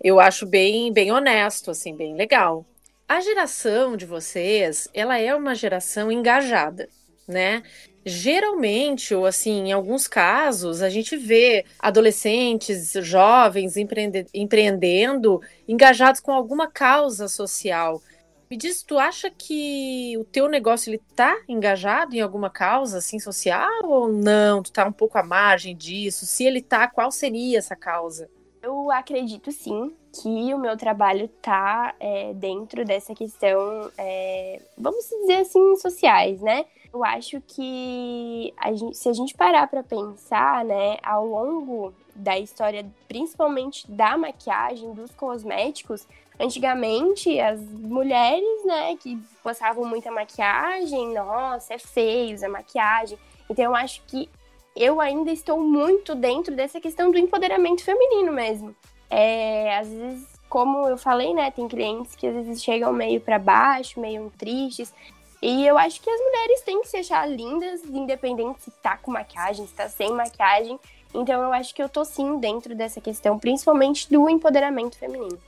Eu 0.02 0.18
acho 0.18 0.46
bem, 0.46 0.90
bem 0.90 1.12
honesto, 1.12 1.70
assim, 1.70 1.94
bem 1.94 2.16
legal. 2.16 2.64
A 3.06 3.20
geração 3.20 3.98
de 3.98 4.06
vocês, 4.06 4.88
ela 4.94 5.18
é 5.18 5.34
uma 5.34 5.54
geração 5.54 6.10
engajada, 6.10 6.88
né? 7.28 7.62
Geralmente, 8.02 9.14
ou 9.14 9.26
assim, 9.26 9.68
em 9.68 9.72
alguns 9.72 10.08
casos, 10.08 10.80
a 10.80 10.88
gente 10.88 11.18
vê 11.18 11.66
adolescentes, 11.78 12.92
jovens 13.02 13.76
empreende 13.76 14.24
empreendendo, 14.32 15.42
engajados 15.68 16.22
com 16.22 16.32
alguma 16.32 16.66
causa 16.66 17.28
social. 17.28 18.00
Me 18.48 18.56
diz, 18.56 18.82
tu 18.82 18.96
acha 18.96 19.28
que 19.28 20.16
o 20.18 20.24
teu 20.24 20.48
negócio 20.48 20.90
ele 20.90 21.02
tá 21.16 21.36
engajado 21.48 22.14
em 22.14 22.20
alguma 22.20 22.48
causa 22.48 22.98
assim 22.98 23.18
social 23.18 23.84
ou 23.84 24.08
não? 24.08 24.62
Tu 24.62 24.70
tá 24.70 24.86
um 24.86 24.92
pouco 24.92 25.18
à 25.18 25.22
margem 25.22 25.76
disso? 25.76 26.24
Se 26.26 26.44
ele 26.44 26.62
tá, 26.62 26.86
qual 26.88 27.10
seria 27.10 27.58
essa 27.58 27.74
causa? 27.74 28.30
Eu 28.62 28.90
acredito 28.90 29.50
sim 29.50 29.94
que 30.12 30.54
o 30.54 30.58
meu 30.58 30.76
trabalho 30.76 31.28
tá 31.42 31.94
é, 31.98 32.32
dentro 32.34 32.84
dessa 32.84 33.14
questão, 33.14 33.90
é, 33.98 34.60
vamos 34.78 35.04
dizer 35.08 35.40
assim, 35.40 35.76
sociais, 35.76 36.40
né? 36.40 36.64
Eu 36.92 37.04
acho 37.04 37.40
que 37.42 38.54
a 38.56 38.72
gente, 38.72 38.96
se 38.96 39.08
a 39.08 39.12
gente 39.12 39.34
parar 39.34 39.68
para 39.68 39.82
pensar, 39.82 40.64
né, 40.64 40.96
ao 41.02 41.26
longo 41.26 41.92
da 42.16 42.38
história, 42.38 42.84
principalmente 43.06 43.90
da 43.90 44.16
maquiagem, 44.16 44.92
dos 44.92 45.10
cosméticos, 45.12 46.06
Antigamente, 46.38 47.40
as 47.40 47.60
mulheres, 47.60 48.64
né, 48.66 48.94
que 48.96 49.18
passavam 49.42 49.86
muita 49.86 50.10
maquiagem, 50.10 51.14
nossa, 51.14 51.74
é 51.74 51.78
feio 51.78 52.34
usar 52.34 52.50
maquiagem. 52.50 53.18
Então, 53.48 53.64
eu 53.64 53.74
acho 53.74 54.02
que 54.06 54.28
eu 54.74 55.00
ainda 55.00 55.30
estou 55.30 55.58
muito 55.58 56.14
dentro 56.14 56.54
dessa 56.54 56.78
questão 56.78 57.10
do 57.10 57.16
empoderamento 57.16 57.82
feminino 57.82 58.32
mesmo. 58.32 58.76
É, 59.08 59.78
às 59.78 59.88
vezes, 59.88 60.28
como 60.46 60.86
eu 60.86 60.98
falei, 60.98 61.32
né, 61.32 61.50
tem 61.50 61.66
clientes 61.66 62.14
que 62.14 62.26
às 62.26 62.34
vezes 62.34 62.62
chegam 62.62 62.92
meio 62.92 63.18
para 63.18 63.38
baixo, 63.38 63.98
meio 63.98 64.30
tristes. 64.36 64.92
E 65.40 65.66
eu 65.66 65.78
acho 65.78 66.02
que 66.02 66.10
as 66.10 66.20
mulheres 66.20 66.60
têm 66.62 66.82
que 66.82 66.88
se 66.88 66.98
achar 66.98 67.26
lindas, 67.26 67.82
independente 67.84 68.62
se 68.62 68.70
tá 68.82 68.98
com 68.98 69.10
maquiagem, 69.10 69.66
se 69.66 69.72
tá 69.72 69.88
sem 69.88 70.12
maquiagem. 70.12 70.78
Então 71.20 71.42
eu 71.42 71.52
acho 71.52 71.74
que 71.74 71.82
eu 71.82 71.88
tô 71.88 72.04
sim 72.04 72.38
dentro 72.38 72.74
dessa 72.74 73.00
questão, 73.00 73.38
principalmente 73.38 74.10
do 74.10 74.28
empoderamento 74.28 74.98
feminino. 74.98 75.38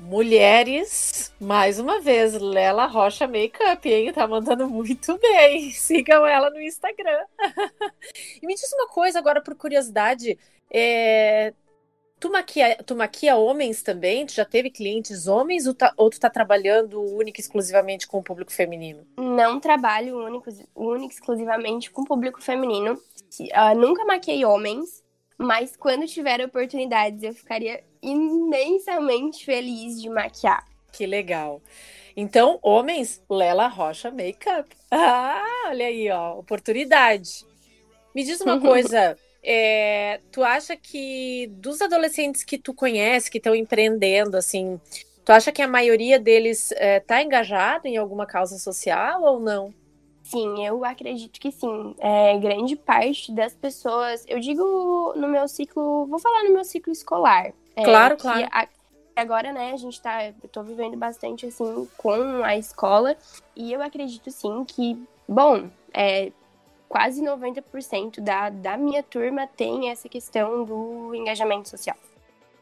Mulheres, 0.00 1.34
mais 1.40 1.80
uma 1.80 2.00
vez, 2.00 2.32
Lela 2.34 2.86
Rocha 2.86 3.26
Makeup, 3.26 3.88
hein? 3.88 4.12
Tá 4.12 4.28
mandando 4.28 4.68
muito 4.68 5.18
bem. 5.18 5.70
Sigam 5.74 6.24
ela 6.24 6.50
no 6.50 6.60
Instagram. 6.60 7.24
e 8.40 8.46
me 8.46 8.54
diz 8.54 8.72
uma 8.72 8.86
coisa 8.88 9.18
agora, 9.18 9.40
por 9.40 9.56
curiosidade. 9.56 10.38
É... 10.70 11.52
Tu, 12.20 12.30
maquia, 12.30 12.76
tu 12.84 12.96
maquia 12.96 13.36
homens 13.36 13.82
também? 13.82 14.26
Tu 14.26 14.34
já 14.34 14.44
teve 14.44 14.70
clientes 14.70 15.28
homens 15.28 15.66
ou, 15.66 15.74
tá, 15.74 15.92
ou 15.96 16.10
tu 16.10 16.18
tá 16.18 16.28
trabalhando 16.28 17.00
única 17.00 17.40
e 17.40 17.42
exclusivamente 17.42 18.08
com 18.08 18.18
o 18.18 18.22
público 18.22 18.52
feminino? 18.52 19.06
Não 19.16 19.60
trabalho 19.60 20.18
único, 20.18 20.50
único 20.74 21.12
exclusivamente 21.12 21.90
com 21.90 22.02
o 22.02 22.04
público 22.04 22.42
feminino. 22.42 22.94
Uh, 23.40 23.78
nunca 23.78 24.04
maquiei 24.04 24.44
homens, 24.44 25.04
mas 25.36 25.76
quando 25.76 26.06
tiver 26.06 26.40
oportunidades 26.40 27.22
eu 27.22 27.32
ficaria 27.32 27.84
imensamente 28.02 29.44
feliz 29.44 30.00
de 30.00 30.08
maquiar. 30.08 30.66
Que 30.92 31.06
legal. 31.06 31.62
Então, 32.16 32.58
homens, 32.62 33.22
Lela 33.30 33.68
Rocha 33.68 34.10
Makeup. 34.10 34.68
Ah, 34.90 35.66
olha 35.68 35.86
aí, 35.86 36.10
ó, 36.10 36.36
oportunidade. 36.36 37.46
Me 38.12 38.24
diz 38.24 38.40
uma 38.40 38.58
coisa, 38.60 39.16
é, 39.42 40.20
tu 40.30 40.42
acha 40.42 40.76
que 40.76 41.46
dos 41.54 41.80
adolescentes 41.80 42.44
que 42.44 42.58
tu 42.58 42.74
conhece, 42.74 43.30
que 43.30 43.38
estão 43.38 43.54
empreendendo, 43.54 44.36
assim, 44.36 44.80
tu 45.24 45.32
acha 45.32 45.52
que 45.52 45.62
a 45.62 45.68
maioria 45.68 46.18
deles 46.18 46.72
está 46.72 47.20
é, 47.20 47.22
engajado 47.22 47.86
em 47.86 47.96
alguma 47.96 48.26
causa 48.26 48.58
social 48.58 49.22
ou 49.22 49.40
não? 49.40 49.72
Sim, 50.24 50.66
eu 50.66 50.84
acredito 50.84 51.40
que 51.40 51.50
sim. 51.50 51.94
É, 51.98 52.36
grande 52.38 52.76
parte 52.76 53.32
das 53.32 53.54
pessoas, 53.54 54.24
eu 54.28 54.38
digo 54.38 55.14
no 55.16 55.26
meu 55.26 55.48
ciclo, 55.48 56.06
vou 56.06 56.18
falar 56.18 56.44
no 56.44 56.52
meu 56.52 56.64
ciclo 56.64 56.92
escolar. 56.92 57.52
É, 57.74 57.82
claro, 57.82 58.16
claro. 58.16 58.46
A, 58.52 58.68
agora, 59.16 59.52
né, 59.52 59.72
a 59.72 59.76
gente 59.76 60.00
tá, 60.02 60.26
eu 60.26 60.48
tô 60.52 60.62
vivendo 60.62 60.96
bastante 60.96 61.46
assim 61.46 61.88
com 61.96 62.44
a 62.44 62.56
escola 62.56 63.16
e 63.56 63.72
eu 63.72 63.80
acredito 63.80 64.30
sim 64.30 64.64
que, 64.66 65.02
bom, 65.26 65.70
é, 65.94 66.30
quase 66.88 67.22
90% 67.22 68.20
da, 68.20 68.48
da 68.48 68.76
minha 68.76 69.02
turma 69.02 69.46
tem 69.46 69.90
essa 69.90 70.08
questão 70.08 70.64
do 70.64 71.14
engajamento 71.14 71.68
social. 71.68 71.96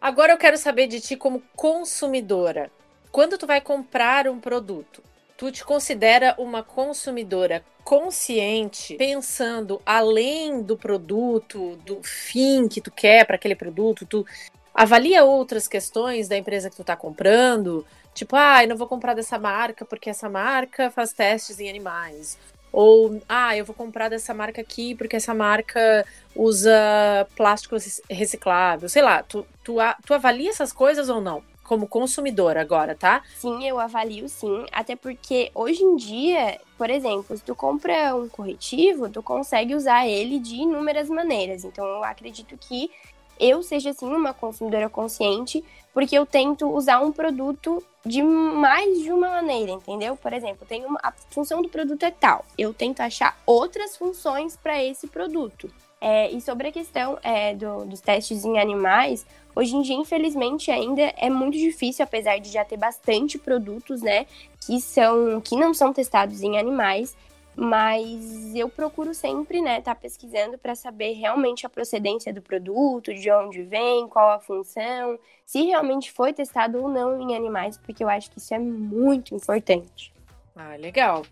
Agora 0.00 0.32
eu 0.32 0.38
quero 0.38 0.58
saber 0.58 0.86
de 0.86 1.00
ti 1.00 1.16
como 1.16 1.42
consumidora. 1.54 2.70
Quando 3.10 3.38
tu 3.38 3.46
vai 3.46 3.60
comprar 3.60 4.28
um 4.28 4.38
produto, 4.38 5.02
tu 5.36 5.50
te 5.50 5.64
considera 5.64 6.34
uma 6.38 6.62
consumidora 6.62 7.64
consciente, 7.84 8.96
pensando 8.96 9.80
além 9.86 10.60
do 10.60 10.76
produto, 10.76 11.76
do 11.84 12.02
fim 12.02 12.66
que 12.68 12.80
tu 12.80 12.90
quer 12.90 13.24
para 13.24 13.36
aquele 13.36 13.54
produto, 13.54 14.04
tu 14.04 14.26
avalia 14.74 15.24
outras 15.24 15.68
questões 15.68 16.28
da 16.28 16.36
empresa 16.36 16.68
que 16.68 16.76
tu 16.76 16.82
está 16.82 16.96
comprando, 16.96 17.86
tipo, 18.12 18.34
ah, 18.36 18.62
eu 18.62 18.68
não 18.68 18.76
vou 18.76 18.86
comprar 18.86 19.14
dessa 19.14 19.38
marca 19.38 19.84
porque 19.84 20.10
essa 20.10 20.28
marca 20.28 20.90
faz 20.90 21.12
testes 21.12 21.60
em 21.60 21.70
animais. 21.70 22.36
Ou, 22.72 23.20
ah, 23.28 23.56
eu 23.56 23.64
vou 23.64 23.74
comprar 23.74 24.08
dessa 24.08 24.34
marca 24.34 24.60
aqui 24.60 24.94
porque 24.94 25.16
essa 25.16 25.32
marca 25.34 26.04
usa 26.34 27.26
plástico 27.34 27.76
reciclável. 28.10 28.88
Sei 28.88 29.02
lá, 29.02 29.22
tu, 29.22 29.46
tu, 29.64 29.76
tu 30.04 30.14
avalia 30.14 30.50
essas 30.50 30.72
coisas 30.72 31.08
ou 31.08 31.20
não? 31.20 31.42
como 31.66 31.86
consumidor 31.86 32.56
agora, 32.56 32.94
tá? 32.94 33.22
Sim, 33.36 33.66
eu 33.66 33.78
avalio 33.78 34.28
sim, 34.28 34.64
até 34.72 34.94
porque 34.94 35.50
hoje 35.54 35.82
em 35.82 35.96
dia, 35.96 36.60
por 36.78 36.88
exemplo, 36.88 37.36
se 37.36 37.42
tu 37.42 37.54
compra 37.54 38.14
um 38.14 38.28
corretivo, 38.28 39.10
tu 39.10 39.22
consegue 39.22 39.74
usar 39.74 40.06
ele 40.06 40.38
de 40.38 40.54
inúmeras 40.56 41.08
maneiras. 41.08 41.64
Então 41.64 41.84
eu 41.84 42.04
acredito 42.04 42.56
que 42.56 42.90
eu 43.38 43.62
seja 43.62 43.90
assim 43.90 44.06
uma 44.06 44.32
consumidora 44.32 44.88
consciente, 44.88 45.64
porque 45.92 46.16
eu 46.16 46.26
tento 46.26 46.68
usar 46.68 47.00
um 47.00 47.12
produto 47.12 47.82
de 48.04 48.22
mais 48.22 49.02
de 49.02 49.10
uma 49.10 49.28
maneira, 49.30 49.72
entendeu? 49.72 50.16
Por 50.16 50.32
exemplo, 50.32 50.66
tem 50.66 50.84
uma, 50.84 50.98
a 51.02 51.12
função 51.30 51.62
do 51.62 51.68
produto 51.68 52.02
é 52.04 52.10
tal, 52.10 52.44
eu 52.56 52.72
tento 52.72 53.00
achar 53.00 53.38
outras 53.44 53.96
funções 53.96 54.56
para 54.56 54.82
esse 54.82 55.06
produto. 55.06 55.70
É, 56.00 56.30
e 56.30 56.40
sobre 56.40 56.68
a 56.68 56.72
questão 56.72 57.18
é, 57.22 57.54
do, 57.54 57.86
dos 57.86 58.00
testes 58.00 58.44
em 58.44 58.58
animais, 58.58 59.24
hoje 59.54 59.74
em 59.74 59.82
dia, 59.82 59.96
infelizmente, 59.96 60.70
ainda 60.70 61.02
é 61.16 61.30
muito 61.30 61.56
difícil, 61.56 62.04
apesar 62.04 62.38
de 62.38 62.50
já 62.50 62.64
ter 62.64 62.76
bastante 62.76 63.38
produtos, 63.38 64.02
né, 64.02 64.26
que 64.60 64.80
são 64.80 65.40
que 65.40 65.56
não 65.56 65.72
são 65.72 65.92
testados 65.92 66.42
em 66.42 66.58
animais. 66.58 67.16
Mas 67.56 68.54
eu 68.54 68.68
procuro 68.68 69.14
sempre, 69.14 69.62
né, 69.62 69.78
estar 69.78 69.94
tá 69.94 70.00
pesquisando 70.00 70.58
para 70.58 70.74
saber 70.74 71.14
realmente 71.14 71.64
a 71.64 71.70
procedência 71.70 72.30
do 72.30 72.42
produto, 72.42 73.14
de 73.14 73.30
onde 73.30 73.62
vem, 73.62 74.06
qual 74.08 74.30
a 74.30 74.38
função, 74.38 75.18
se 75.46 75.62
realmente 75.62 76.12
foi 76.12 76.34
testado 76.34 76.82
ou 76.82 76.88
não 76.88 77.18
em 77.18 77.34
animais, 77.34 77.78
porque 77.78 78.04
eu 78.04 78.10
acho 78.10 78.30
que 78.30 78.38
isso 78.38 78.52
é 78.52 78.58
muito 78.58 79.34
importante. 79.34 80.12
Ah, 80.54 80.76
legal. 80.76 81.24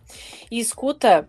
E 0.50 0.59
escuta, 0.59 1.28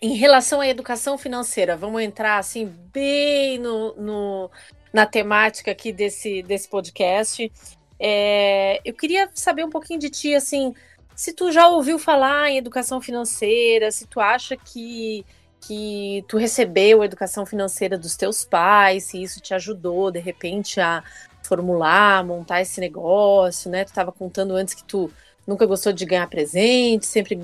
em 0.00 0.14
relação 0.14 0.62
à 0.62 0.68
educação 0.68 1.18
financeira, 1.18 1.76
vamos 1.76 2.00
entrar 2.00 2.38
assim 2.38 2.66
bem 2.66 3.58
no, 3.58 3.94
no 3.96 4.50
na 4.92 5.06
temática 5.06 5.70
aqui 5.70 5.92
desse, 5.92 6.42
desse 6.42 6.68
podcast. 6.68 7.50
É, 7.98 8.80
eu 8.84 8.94
queria 8.94 9.30
saber 9.34 9.64
um 9.64 9.70
pouquinho 9.70 10.00
de 10.00 10.08
ti, 10.08 10.34
assim, 10.34 10.74
se 11.20 11.34
tu 11.34 11.52
já 11.52 11.68
ouviu 11.68 11.98
falar 11.98 12.48
em 12.48 12.56
educação 12.56 12.98
financeira, 12.98 13.90
se 13.92 14.06
tu 14.06 14.20
acha 14.20 14.56
que 14.56 15.22
que 15.60 16.24
tu 16.26 16.38
recebeu 16.38 17.02
a 17.02 17.04
educação 17.04 17.44
financeira 17.44 17.98
dos 17.98 18.16
teus 18.16 18.42
pais, 18.42 19.04
se 19.04 19.22
isso 19.22 19.38
te 19.38 19.52
ajudou 19.52 20.10
de 20.10 20.18
repente 20.18 20.80
a 20.80 21.04
formular, 21.42 22.24
montar 22.24 22.62
esse 22.62 22.80
negócio, 22.80 23.70
né? 23.70 23.84
Tu 23.84 23.88
estava 23.88 24.10
contando 24.10 24.56
antes 24.56 24.72
que 24.72 24.82
tu 24.82 25.12
nunca 25.46 25.66
gostou 25.66 25.92
de 25.92 26.06
ganhar 26.06 26.26
presente, 26.26 27.04
sempre 27.04 27.38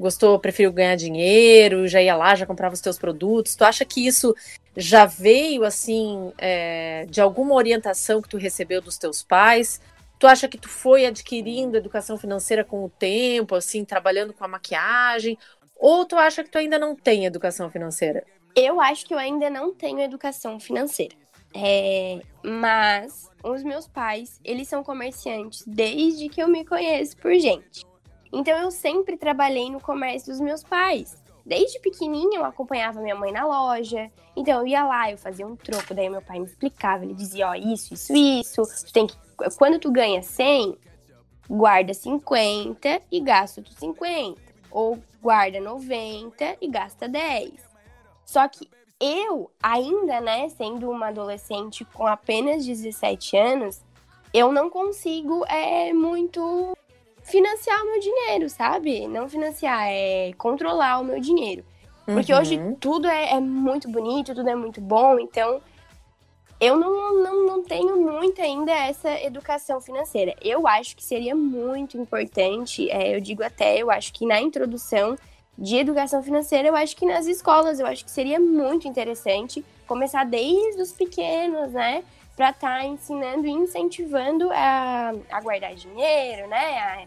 gostou, 0.00 0.38
preferiu 0.38 0.72
ganhar 0.72 0.96
dinheiro, 0.96 1.86
já 1.86 2.00
ia 2.00 2.16
lá, 2.16 2.34
já 2.34 2.46
comprava 2.46 2.72
os 2.72 2.80
teus 2.80 2.98
produtos. 2.98 3.54
Tu 3.54 3.62
acha 3.62 3.84
que 3.84 4.06
isso 4.06 4.34
já 4.74 5.04
veio 5.04 5.64
assim 5.64 6.32
é, 6.38 7.04
de 7.10 7.20
alguma 7.20 7.54
orientação 7.54 8.22
que 8.22 8.28
tu 8.30 8.38
recebeu 8.38 8.80
dos 8.80 8.96
teus 8.96 9.22
pais? 9.22 9.82
Tu 10.18 10.26
acha 10.26 10.48
que 10.48 10.58
tu 10.58 10.68
foi 10.68 11.06
adquirindo 11.06 11.76
educação 11.76 12.18
financeira 12.18 12.64
com 12.64 12.84
o 12.84 12.88
tempo, 12.88 13.54
assim, 13.54 13.84
trabalhando 13.84 14.32
com 14.32 14.44
a 14.44 14.48
maquiagem? 14.48 15.38
Ou 15.76 16.04
tu 16.04 16.16
acha 16.16 16.42
que 16.42 16.50
tu 16.50 16.58
ainda 16.58 16.78
não 16.78 16.96
tem 16.96 17.24
educação 17.24 17.70
financeira? 17.70 18.24
Eu 18.54 18.80
acho 18.80 19.06
que 19.06 19.14
eu 19.14 19.18
ainda 19.18 19.48
não 19.48 19.72
tenho 19.72 20.00
educação 20.00 20.58
financeira. 20.58 21.14
É, 21.54 22.20
mas 22.42 23.30
os 23.42 23.62
meus 23.62 23.86
pais, 23.86 24.40
eles 24.44 24.68
são 24.68 24.82
comerciantes 24.82 25.64
desde 25.66 26.28
que 26.28 26.42
eu 26.42 26.48
me 26.48 26.64
conheço 26.64 27.16
por 27.16 27.32
gente. 27.34 27.86
Então 28.32 28.58
eu 28.58 28.70
sempre 28.70 29.16
trabalhei 29.16 29.70
no 29.70 29.80
comércio 29.80 30.32
dos 30.32 30.40
meus 30.40 30.62
pais. 30.62 31.16
Desde 31.46 31.80
pequenininha 31.80 32.40
eu 32.40 32.44
acompanhava 32.44 33.00
minha 33.00 33.14
mãe 33.14 33.32
na 33.32 33.46
loja. 33.46 34.10
Então 34.36 34.60
eu 34.60 34.66
ia 34.66 34.84
lá, 34.84 35.10
eu 35.10 35.16
fazia 35.16 35.46
um 35.46 35.56
troco, 35.56 35.94
daí 35.94 36.10
meu 36.10 36.20
pai 36.20 36.38
me 36.38 36.44
explicava, 36.44 37.04
ele 37.04 37.14
dizia, 37.14 37.48
ó, 37.48 37.54
isso, 37.54 37.94
isso, 37.94 38.12
isso. 38.14 38.62
Tu 38.84 38.92
tem 38.92 39.06
que 39.06 39.16
quando 39.56 39.78
tu 39.78 39.90
ganha 39.90 40.22
100, 40.22 40.76
guarda 41.48 41.94
50 41.94 43.02
e 43.10 43.20
gasta 43.20 43.60
os 43.60 43.74
50 43.74 44.40
ou 44.70 44.98
guarda 45.22 45.60
90 45.60 46.56
e 46.60 46.68
gasta 46.68 47.08
10. 47.08 47.52
Só 48.24 48.46
que 48.48 48.68
eu, 49.00 49.50
ainda, 49.62 50.20
né, 50.20 50.48
sendo 50.48 50.90
uma 50.90 51.08
adolescente 51.08 51.84
com 51.84 52.06
apenas 52.06 52.66
17 52.66 53.36
anos, 53.36 53.80
eu 54.34 54.52
não 54.52 54.68
consigo 54.68 55.44
é 55.46 55.92
muito 55.92 56.76
financiar 57.22 57.80
o 57.82 57.86
meu 57.86 58.00
dinheiro, 58.00 58.48
sabe? 58.48 59.06
Não 59.06 59.28
financiar, 59.28 59.86
é 59.88 60.32
controlar 60.36 61.00
o 61.00 61.04
meu 61.04 61.20
dinheiro. 61.20 61.64
Porque 62.04 62.32
uhum. 62.32 62.40
hoje 62.40 62.58
tudo 62.80 63.06
é, 63.06 63.34
é, 63.34 63.40
muito 63.40 63.88
bonito, 63.88 64.34
tudo 64.34 64.48
é 64.48 64.54
muito 64.54 64.80
bom, 64.80 65.18
então 65.18 65.60
eu 66.60 66.76
não, 66.76 67.22
não, 67.22 67.46
não 67.46 67.62
tenho 67.62 67.96
muito 67.96 68.42
ainda 68.42 68.72
essa 68.72 69.10
educação 69.20 69.80
financeira. 69.80 70.34
Eu 70.42 70.66
acho 70.66 70.96
que 70.96 71.04
seria 71.04 71.34
muito 71.34 71.96
importante, 71.96 72.90
é, 72.90 73.14
eu 73.14 73.20
digo 73.20 73.44
até, 73.44 73.78
eu 73.78 73.90
acho 73.90 74.12
que 74.12 74.26
na 74.26 74.40
introdução 74.40 75.16
de 75.56 75.76
educação 75.76 76.22
financeira, 76.22 76.68
eu 76.68 76.76
acho 76.76 76.96
que 76.96 77.06
nas 77.06 77.26
escolas, 77.26 77.80
eu 77.80 77.86
acho 77.86 78.04
que 78.04 78.10
seria 78.10 78.38
muito 78.38 78.86
interessante 78.86 79.64
começar 79.86 80.24
desde 80.24 80.80
os 80.80 80.92
pequenos, 80.92 81.72
né? 81.72 82.04
Para 82.36 82.50
estar 82.50 82.78
tá 82.78 82.84
ensinando 82.84 83.46
e 83.46 83.50
incentivando 83.50 84.48
a, 84.52 85.12
a 85.30 85.40
guardar 85.40 85.74
dinheiro, 85.74 86.48
né? 86.48 86.78
A 86.78 87.06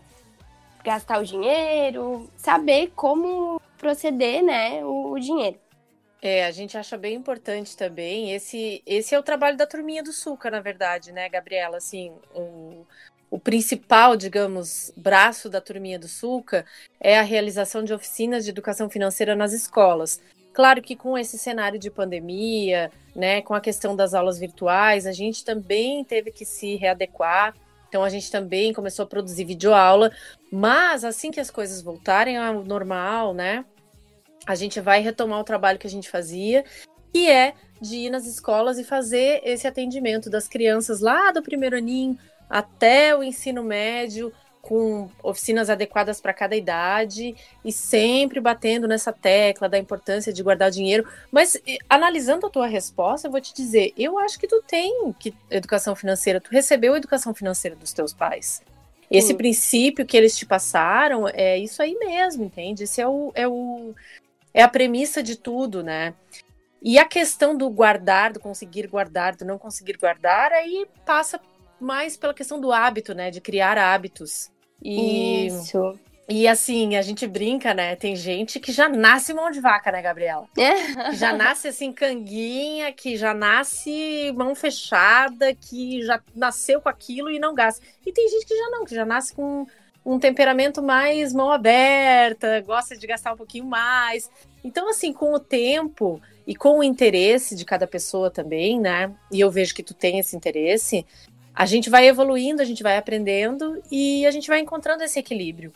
gastar 0.84 1.22
o 1.22 1.25
dinheiro, 1.25 2.29
saber 2.36 2.91
como 2.96 3.62
proceder, 3.77 4.43
né? 4.43 4.84
o, 4.84 5.12
o 5.12 5.20
dinheiro. 5.20 5.58
É, 6.21 6.45
a 6.45 6.51
gente 6.51 6.77
acha 6.77 6.97
bem 6.97 7.15
importante 7.15 7.75
também. 7.75 8.31
Esse, 8.33 8.83
esse 8.85 9.15
é 9.15 9.19
o 9.19 9.23
trabalho 9.23 9.57
da 9.57 9.65
turminha 9.65 10.03
do 10.03 10.13
Suca, 10.13 10.51
na 10.51 10.60
verdade, 10.60 11.12
né, 11.12 11.27
Gabriela? 11.27 11.77
Assim, 11.77 12.13
o, 12.36 12.86
o 13.31 13.39
principal, 13.39 14.15
digamos, 14.15 14.93
braço 14.95 15.49
da 15.49 15.60
turminha 15.60 15.97
do 15.97 16.07
Suca 16.07 16.63
é 16.99 17.17
a 17.17 17.23
realização 17.23 17.84
de 17.84 17.91
oficinas 17.91 18.43
de 18.43 18.51
educação 18.51 18.88
financeira 18.88 19.36
nas 19.36 19.51
escolas. 19.51 20.21
Claro 20.53 20.81
que 20.81 20.95
com 20.95 21.17
esse 21.17 21.39
cenário 21.39 21.79
de 21.79 21.89
pandemia, 21.89 22.91
né, 23.15 23.41
com 23.41 23.55
a 23.55 23.62
questão 23.62 23.95
das 23.95 24.13
aulas 24.13 24.38
virtuais, 24.38 25.07
a 25.07 25.12
gente 25.12 25.43
também 25.43 26.03
teve 26.03 26.31
que 26.31 26.45
se 26.45 26.75
readequar. 26.75 27.55
Então 27.88 28.03
a 28.03 28.10
gente 28.10 28.29
também 28.29 28.73
começou 28.73 29.03
a 29.03 29.07
produzir 29.07 29.43
videoaula, 29.43 30.12
mas 30.51 31.03
assim 31.03 31.31
que 31.31 31.39
as 31.39 31.49
coisas 31.49 31.81
voltarem 31.81 32.38
ao 32.38 32.63
normal, 32.63 33.34
né, 33.34 33.65
a 34.45 34.56
gente 34.56 34.80
vai 34.80 35.01
retomar 35.01 35.39
o 35.39 35.43
trabalho 35.43 35.80
que 35.80 35.88
a 35.88 35.89
gente 35.89 36.10
fazia, 36.10 36.63
que 37.13 37.30
é 37.30 37.54
de 37.80 37.97
ir 37.97 38.10
nas 38.10 38.25
escolas 38.25 38.77
e 38.77 38.84
fazer 38.84 39.41
esse 39.43 39.67
atendimento 39.67 40.30
das 40.30 40.47
crianças 40.47 40.99
lá 40.99 41.32
do 41.32 41.41
primeiro 41.41 41.77
aninho 41.77 42.17
até 42.49 43.15
o 43.15 43.23
ensino 43.23 43.63
médio, 43.63 44.32
com 44.62 45.10
oficinas 45.23 45.69
adequadas 45.69 46.21
para 46.21 46.34
cada 46.34 46.56
idade 46.56 47.36
e 47.65 47.71
sempre 47.71 48.39
batendo 48.39 48.88
nessa 48.88 49.12
tecla 49.12 49.67
da 49.67 49.77
importância 49.77 50.32
de 50.32 50.43
guardar 50.43 50.69
dinheiro. 50.69 51.08
Mas 51.32 51.58
analisando 51.89 52.45
a 52.45 52.49
tua 52.49 52.67
resposta, 52.67 53.27
eu 53.27 53.32
vou 53.32 53.41
te 53.41 53.54
dizer, 53.54 53.91
eu 53.97 54.19
acho 54.19 54.39
que 54.39 54.47
tu 54.47 54.63
tem 54.67 55.13
que 55.19 55.34
educação 55.49 55.95
financeira, 55.95 56.39
tu 56.39 56.51
recebeu 56.51 56.95
educação 56.95 57.34
financeira 57.34 57.75
dos 57.75 57.91
teus 57.91 58.13
pais. 58.13 58.62
Esse 59.10 59.34
princípio 59.34 60.06
que 60.06 60.15
eles 60.15 60.38
te 60.38 60.45
passaram 60.45 61.27
é 61.27 61.58
isso 61.58 61.82
aí 61.82 61.95
mesmo, 61.95 62.45
entende? 62.45 62.84
Esse 62.84 63.01
é 63.01 63.08
o, 63.08 63.32
é 63.36 63.45
o, 63.45 63.93
é 64.53 64.61
a 64.61 64.67
premissa 64.67 65.21
de 65.21 65.35
tudo, 65.35 65.83
né? 65.83 66.13
E 66.81 66.97
a 66.97 67.05
questão 67.05 67.55
do 67.55 67.69
guardar, 67.69 68.33
do 68.33 68.39
conseguir 68.39 68.87
guardar, 68.87 69.35
do 69.35 69.45
não 69.45 69.57
conseguir 69.57 69.97
guardar, 69.97 70.51
aí 70.51 70.87
passa 71.05 71.39
mais 71.79 72.17
pela 72.17 72.33
questão 72.33 72.59
do 72.59 72.71
hábito, 72.71 73.13
né? 73.13 73.29
De 73.29 73.39
criar 73.39 73.77
hábitos. 73.77 74.51
E, 74.81 75.47
Isso. 75.47 75.97
E 76.27 76.47
assim, 76.47 76.95
a 76.95 77.01
gente 77.01 77.27
brinca, 77.27 77.73
né? 77.73 77.95
Tem 77.95 78.15
gente 78.15 78.59
que 78.59 78.71
já 78.71 78.87
nasce 78.87 79.33
mão 79.33 79.51
de 79.51 79.59
vaca, 79.59 79.91
né, 79.91 80.01
Gabriela? 80.01 80.47
É. 80.57 81.11
já 81.13 81.33
nasce 81.33 81.67
assim, 81.67 81.91
canguinha, 81.91 82.91
que 82.93 83.17
já 83.17 83.33
nasce 83.33 84.31
mão 84.33 84.55
fechada, 84.55 85.53
que 85.53 86.01
já 86.03 86.21
nasceu 86.33 86.79
com 86.79 86.89
aquilo 86.89 87.29
e 87.29 87.37
não 87.37 87.53
gasta. 87.53 87.85
E 88.05 88.13
tem 88.13 88.29
gente 88.29 88.45
que 88.45 88.55
já 88.55 88.69
não, 88.69 88.85
que 88.85 88.95
já 88.95 89.05
nasce 89.05 89.35
com 89.35 89.67
um 90.05 90.19
temperamento 90.19 90.81
mais 90.81 91.33
mão 91.33 91.51
aberta, 91.51 92.59
gosta 92.61 92.97
de 92.97 93.05
gastar 93.05 93.33
um 93.33 93.37
pouquinho 93.37 93.65
mais. 93.65 94.29
Então, 94.63 94.89
assim, 94.89 95.13
com 95.13 95.33
o 95.33 95.39
tempo 95.39 96.21
e 96.45 96.55
com 96.55 96.79
o 96.79 96.83
interesse 96.83 97.55
de 97.55 97.63
cada 97.63 97.85
pessoa 97.85 98.29
também, 98.29 98.79
né? 98.79 99.13
E 99.31 99.39
eu 99.39 99.51
vejo 99.51 99.75
que 99.75 99.83
tu 99.83 99.93
tem 99.93 100.19
esse 100.19 100.35
interesse, 100.35 101.05
a 101.53 101.65
gente 101.65 101.89
vai 101.89 102.07
evoluindo, 102.07 102.61
a 102.61 102.65
gente 102.65 102.81
vai 102.81 102.97
aprendendo 102.97 103.81
e 103.91 104.25
a 104.25 104.31
gente 104.31 104.47
vai 104.47 104.59
encontrando 104.59 105.03
esse 105.03 105.19
equilíbrio. 105.19 105.71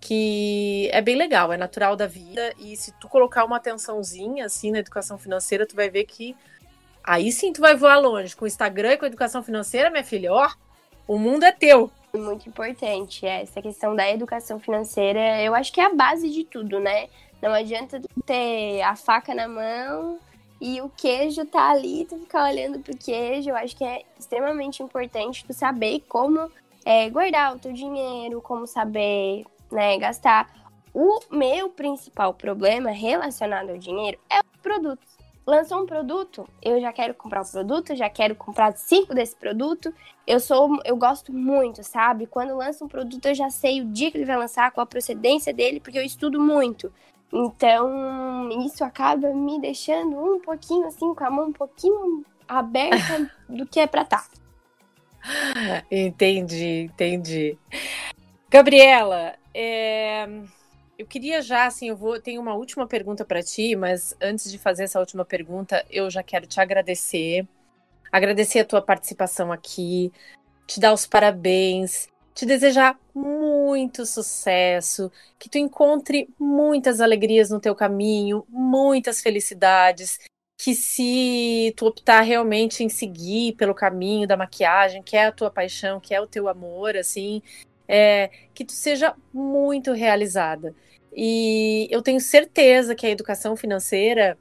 Que 0.00 0.90
é 0.92 1.00
bem 1.00 1.16
legal, 1.16 1.52
é 1.52 1.56
natural 1.56 1.96
da 1.96 2.06
vida. 2.06 2.52
E 2.58 2.76
se 2.76 2.92
tu 3.00 3.08
colocar 3.08 3.44
uma 3.44 3.56
atençãozinha 3.56 4.44
assim 4.44 4.70
na 4.70 4.80
educação 4.80 5.16
financeira, 5.16 5.66
tu 5.66 5.76
vai 5.76 5.88
ver 5.88 6.04
que 6.04 6.36
aí 7.02 7.30
sim 7.32 7.52
tu 7.52 7.60
vai 7.60 7.74
voar 7.74 7.98
longe. 7.98 8.34
Com 8.36 8.44
o 8.44 8.48
Instagram 8.48 8.92
e 8.92 8.96
com 8.98 9.04
a 9.04 9.08
educação 9.08 9.42
financeira, 9.42 9.90
minha 9.90 10.04
filha, 10.04 10.32
ó, 10.32 10.50
o 11.06 11.18
mundo 11.18 11.44
é 11.44 11.52
teu 11.52 11.90
muito 12.18 12.48
importante. 12.48 13.26
Essa 13.26 13.60
questão 13.60 13.94
da 13.94 14.10
educação 14.10 14.58
financeira, 14.58 15.42
eu 15.42 15.54
acho 15.54 15.72
que 15.72 15.80
é 15.80 15.86
a 15.86 15.94
base 15.94 16.30
de 16.30 16.44
tudo, 16.44 16.78
né? 16.80 17.08
Não 17.42 17.52
adianta 17.52 18.00
ter 18.24 18.82
a 18.82 18.96
faca 18.96 19.34
na 19.34 19.46
mão 19.46 20.18
e 20.60 20.80
o 20.80 20.88
queijo 20.88 21.44
tá 21.44 21.70
ali, 21.70 22.06
tu 22.08 22.18
ficar 22.18 22.50
olhando 22.50 22.78
pro 22.78 22.96
queijo. 22.96 23.50
Eu 23.50 23.56
acho 23.56 23.76
que 23.76 23.84
é 23.84 24.02
extremamente 24.18 24.82
importante 24.82 25.44
tu 25.44 25.52
saber 25.52 26.02
como 26.08 26.50
é, 26.84 27.10
guardar 27.10 27.54
o 27.54 27.58
teu 27.58 27.72
dinheiro, 27.72 28.40
como 28.40 28.66
saber 28.66 29.44
né, 29.70 29.98
gastar. 29.98 30.48
O 30.92 31.20
meu 31.30 31.68
principal 31.68 32.32
problema 32.32 32.90
relacionado 32.90 33.70
ao 33.70 33.78
dinheiro 33.78 34.18
é 34.30 34.38
os 34.38 34.60
produtos 34.62 35.14
lançou 35.46 35.82
um 35.82 35.86
produto, 35.86 36.48
eu 36.62 36.80
já 36.80 36.92
quero 36.92 37.14
comprar 37.14 37.42
o 37.42 37.50
produto, 37.50 37.94
já 37.94 38.08
quero 38.08 38.34
comprar 38.34 38.76
cinco 38.76 39.14
desse 39.14 39.36
produto. 39.36 39.92
Eu 40.26 40.40
sou, 40.40 40.78
eu 40.84 40.96
gosto 40.96 41.32
muito, 41.32 41.82
sabe? 41.84 42.26
Quando 42.26 42.56
lança 42.56 42.84
um 42.84 42.88
produto, 42.88 43.26
eu 43.26 43.34
já 43.34 43.50
sei 43.50 43.82
o 43.82 43.86
dia 43.86 44.10
que 44.10 44.16
ele 44.16 44.24
vai 44.24 44.36
lançar, 44.36 44.70
qual 44.70 44.84
a 44.84 44.86
procedência 44.86 45.52
dele, 45.52 45.80
porque 45.80 45.98
eu 45.98 46.04
estudo 46.04 46.40
muito. 46.40 46.92
Então, 47.32 48.48
isso 48.64 48.84
acaba 48.84 49.32
me 49.32 49.60
deixando 49.60 50.16
um 50.16 50.40
pouquinho 50.40 50.86
assim, 50.86 51.14
com 51.14 51.24
a 51.24 51.30
mão 51.30 51.48
um 51.48 51.52
pouquinho 51.52 52.24
aberta 52.46 53.30
do 53.48 53.66
que 53.66 53.80
é 53.80 53.86
pra 53.86 54.02
estar. 54.02 54.28
Tá. 54.28 54.44
Entendi, 55.90 56.90
entendi. 56.90 57.58
Gabriela, 58.50 59.34
é 59.54 60.28
eu 61.04 61.06
queria 61.06 61.42
já, 61.42 61.66
assim, 61.66 61.90
eu 61.90 61.96
vou 61.96 62.18
tenho 62.18 62.40
uma 62.40 62.54
última 62.54 62.86
pergunta 62.86 63.26
para 63.26 63.42
ti, 63.42 63.76
mas 63.76 64.16
antes 64.22 64.50
de 64.50 64.56
fazer 64.58 64.84
essa 64.84 64.98
última 64.98 65.22
pergunta, 65.22 65.84
eu 65.90 66.10
já 66.10 66.22
quero 66.22 66.46
te 66.46 66.58
agradecer, 66.58 67.46
agradecer 68.10 68.60
a 68.60 68.64
tua 68.64 68.80
participação 68.80 69.52
aqui, 69.52 70.10
te 70.66 70.80
dar 70.80 70.94
os 70.94 71.06
parabéns, 71.06 72.08
te 72.34 72.46
desejar 72.46 72.98
muito 73.14 74.06
sucesso, 74.06 75.12
que 75.38 75.50
tu 75.50 75.58
encontre 75.58 76.26
muitas 76.38 77.02
alegrias 77.02 77.50
no 77.50 77.60
teu 77.60 77.74
caminho, 77.74 78.46
muitas 78.48 79.20
felicidades, 79.20 80.18
que 80.56 80.74
se 80.74 81.74
tu 81.76 81.86
optar 81.86 82.22
realmente 82.22 82.82
em 82.82 82.88
seguir 82.88 83.56
pelo 83.56 83.74
caminho 83.74 84.26
da 84.26 84.38
maquiagem, 84.38 85.02
que 85.02 85.18
é 85.18 85.26
a 85.26 85.32
tua 85.32 85.50
paixão, 85.50 86.00
que 86.00 86.14
é 86.14 86.20
o 86.20 86.26
teu 86.26 86.48
amor, 86.48 86.96
assim, 86.96 87.42
é 87.86 88.30
que 88.54 88.64
tu 88.64 88.72
seja 88.72 89.14
muito 89.34 89.92
realizada. 89.92 90.74
E 91.14 91.86
eu 91.90 92.02
tenho 92.02 92.20
certeza 92.20 92.94
que 92.94 93.06
a 93.06 93.10
educação 93.10 93.56
financeira 93.56 94.36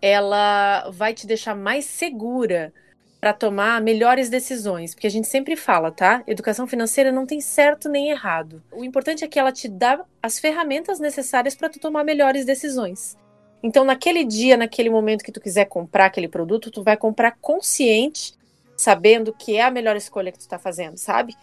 ela 0.00 0.88
vai 0.90 1.14
te 1.14 1.26
deixar 1.26 1.54
mais 1.54 1.84
segura 1.84 2.72
para 3.20 3.32
tomar 3.32 3.80
melhores 3.80 4.28
decisões, 4.28 4.94
porque 4.94 5.06
a 5.06 5.10
gente 5.10 5.28
sempre 5.28 5.54
fala, 5.54 5.92
tá? 5.92 6.24
Educação 6.26 6.66
financeira 6.66 7.12
não 7.12 7.24
tem 7.24 7.40
certo 7.40 7.88
nem 7.88 8.10
errado. 8.10 8.60
O 8.72 8.84
importante 8.84 9.24
é 9.24 9.28
que 9.28 9.38
ela 9.38 9.52
te 9.52 9.68
dá 9.68 10.04
as 10.20 10.40
ferramentas 10.40 10.98
necessárias 10.98 11.54
para 11.54 11.68
tu 11.68 11.78
tomar 11.78 12.02
melhores 12.02 12.44
decisões. 12.44 13.16
Então, 13.62 13.84
naquele 13.84 14.24
dia, 14.24 14.56
naquele 14.56 14.90
momento 14.90 15.22
que 15.22 15.30
tu 15.30 15.40
quiser 15.40 15.66
comprar 15.66 16.06
aquele 16.06 16.26
produto, 16.26 16.68
tu 16.68 16.82
vai 16.82 16.96
comprar 16.96 17.36
consciente, 17.40 18.34
sabendo 18.76 19.32
que 19.32 19.56
é 19.56 19.62
a 19.62 19.70
melhor 19.70 19.94
escolha 19.94 20.32
que 20.32 20.38
tu 20.38 20.42
está 20.42 20.58
fazendo, 20.58 20.96
sabe? 20.96 21.36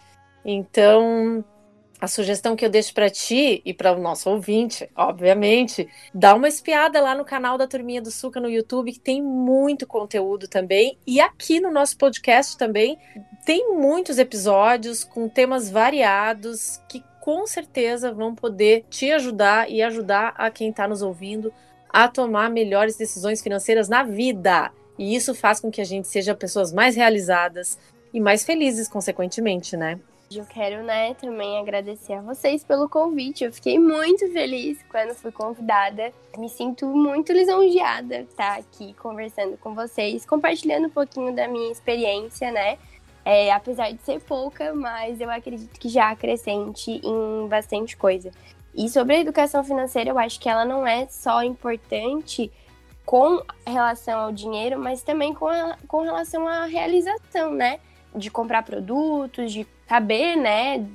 Então, 0.44 1.42
a 2.00 2.08
sugestão 2.08 2.56
que 2.56 2.64
eu 2.64 2.70
deixo 2.70 2.94
para 2.94 3.10
ti 3.10 3.60
e 3.64 3.74
para 3.74 3.92
o 3.92 4.00
nosso 4.00 4.30
ouvinte, 4.30 4.88
obviamente, 4.96 5.86
dá 6.14 6.34
uma 6.34 6.48
espiada 6.48 7.00
lá 7.00 7.14
no 7.14 7.24
canal 7.24 7.58
da 7.58 7.66
Turminha 7.66 8.00
do 8.00 8.10
Suca 8.10 8.40
no 8.40 8.48
YouTube, 8.48 8.92
que 8.92 8.98
tem 8.98 9.22
muito 9.22 9.86
conteúdo 9.86 10.48
também. 10.48 10.96
E 11.06 11.20
aqui 11.20 11.60
no 11.60 11.70
nosso 11.70 11.98
podcast 11.98 12.56
também 12.56 12.98
tem 13.44 13.74
muitos 13.76 14.18
episódios 14.18 15.04
com 15.04 15.28
temas 15.28 15.70
variados 15.70 16.80
que 16.88 17.04
com 17.20 17.46
certeza 17.46 18.10
vão 18.10 18.34
poder 18.34 18.86
te 18.88 19.12
ajudar 19.12 19.70
e 19.70 19.82
ajudar 19.82 20.34
a 20.38 20.50
quem 20.50 20.70
está 20.70 20.88
nos 20.88 21.02
ouvindo 21.02 21.52
a 21.92 22.08
tomar 22.08 22.48
melhores 22.48 22.96
decisões 22.96 23.42
financeiras 23.42 23.88
na 23.88 24.02
vida. 24.02 24.72
E 24.98 25.14
isso 25.14 25.34
faz 25.34 25.60
com 25.60 25.70
que 25.70 25.80
a 25.80 25.84
gente 25.84 26.08
seja 26.08 26.34
pessoas 26.34 26.72
mais 26.72 26.96
realizadas 26.96 27.78
e 28.12 28.20
mais 28.20 28.42
felizes, 28.42 28.88
consequentemente, 28.88 29.76
né? 29.76 29.98
Eu 30.32 30.46
quero, 30.46 30.84
né, 30.84 31.12
também 31.14 31.58
agradecer 31.58 32.12
a 32.12 32.20
vocês 32.20 32.62
pelo 32.62 32.88
convite. 32.88 33.42
Eu 33.42 33.52
fiquei 33.52 33.80
muito 33.80 34.32
feliz 34.32 34.78
quando 34.88 35.12
fui 35.12 35.32
convidada. 35.32 36.12
Me 36.38 36.48
sinto 36.48 36.86
muito 36.86 37.32
lisonjeada 37.32 38.20
estar 38.20 38.56
aqui 38.60 38.94
conversando 38.94 39.56
com 39.56 39.74
vocês, 39.74 40.24
compartilhando 40.24 40.86
um 40.86 40.90
pouquinho 40.90 41.34
da 41.34 41.48
minha 41.48 41.72
experiência, 41.72 42.52
né? 42.52 42.78
É, 43.24 43.50
apesar 43.50 43.90
de 43.90 44.00
ser 44.02 44.20
pouca, 44.20 44.72
mas 44.72 45.20
eu 45.20 45.28
acredito 45.28 45.76
que 45.80 45.88
já 45.88 46.10
acrescente 46.10 47.00
em 47.04 47.48
bastante 47.48 47.96
coisa. 47.96 48.30
E 48.72 48.88
sobre 48.88 49.16
a 49.16 49.20
educação 49.20 49.64
financeira, 49.64 50.10
eu 50.10 50.18
acho 50.18 50.38
que 50.38 50.48
ela 50.48 50.64
não 50.64 50.86
é 50.86 51.08
só 51.08 51.42
importante 51.42 52.52
com 53.04 53.42
relação 53.66 54.20
ao 54.20 54.32
dinheiro, 54.32 54.78
mas 54.78 55.02
também 55.02 55.34
com, 55.34 55.48
a, 55.48 55.76
com 55.88 56.02
relação 56.02 56.46
à 56.46 56.66
realização, 56.66 57.52
né? 57.52 57.80
De 58.14 58.30
comprar 58.30 58.62
produtos, 58.62 59.52
de 59.52 59.66
saber, 59.90 60.36
né, 60.36 60.86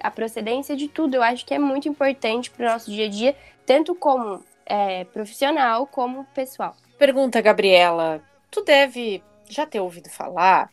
a 0.00 0.10
procedência 0.10 0.74
de 0.74 0.88
tudo. 0.88 1.16
Eu 1.16 1.22
acho 1.22 1.44
que 1.44 1.52
é 1.52 1.58
muito 1.58 1.86
importante 1.86 2.50
para 2.50 2.66
o 2.66 2.72
nosso 2.72 2.90
dia 2.90 3.04
a 3.04 3.08
dia, 3.10 3.36
tanto 3.66 3.94
como 3.94 4.42
é, 4.64 5.04
profissional 5.04 5.86
como 5.86 6.24
pessoal. 6.34 6.74
Pergunta, 6.98 7.42
Gabriela. 7.42 8.22
Tu 8.50 8.64
deve 8.64 9.22
já 9.50 9.66
ter 9.66 9.80
ouvido 9.80 10.08
falar 10.08 10.70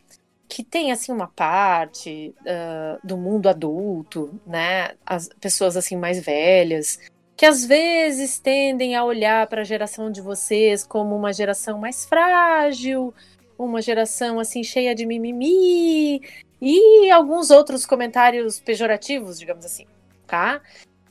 que 0.47 0.63
tem 0.63 0.93
assim 0.93 1.11
uma 1.11 1.27
parte 1.27 2.33
uh, 2.41 3.05
do 3.05 3.17
mundo 3.17 3.49
adulto, 3.49 4.39
né? 4.47 4.91
As 5.05 5.27
pessoas 5.41 5.75
assim 5.75 5.97
mais 5.97 6.23
velhas 6.23 6.97
que 7.35 7.45
às 7.45 7.65
vezes 7.65 8.39
tendem 8.39 8.95
a 8.95 9.03
olhar 9.03 9.45
para 9.47 9.59
a 9.59 9.65
geração 9.65 10.09
de 10.09 10.21
vocês 10.21 10.85
como 10.87 11.13
uma 11.13 11.33
geração 11.33 11.77
mais 11.77 12.05
frágil, 12.05 13.13
uma 13.57 13.81
geração 13.81 14.39
assim 14.39 14.63
cheia 14.63 14.95
de 14.95 15.05
mimimi, 15.05 16.21
e 16.67 17.11
alguns 17.11 17.51
outros 17.51 17.85
comentários 17.85 18.59
pejorativos, 18.59 19.37
digamos 19.37 19.63
assim, 19.63 19.85
tá? 20.25 20.59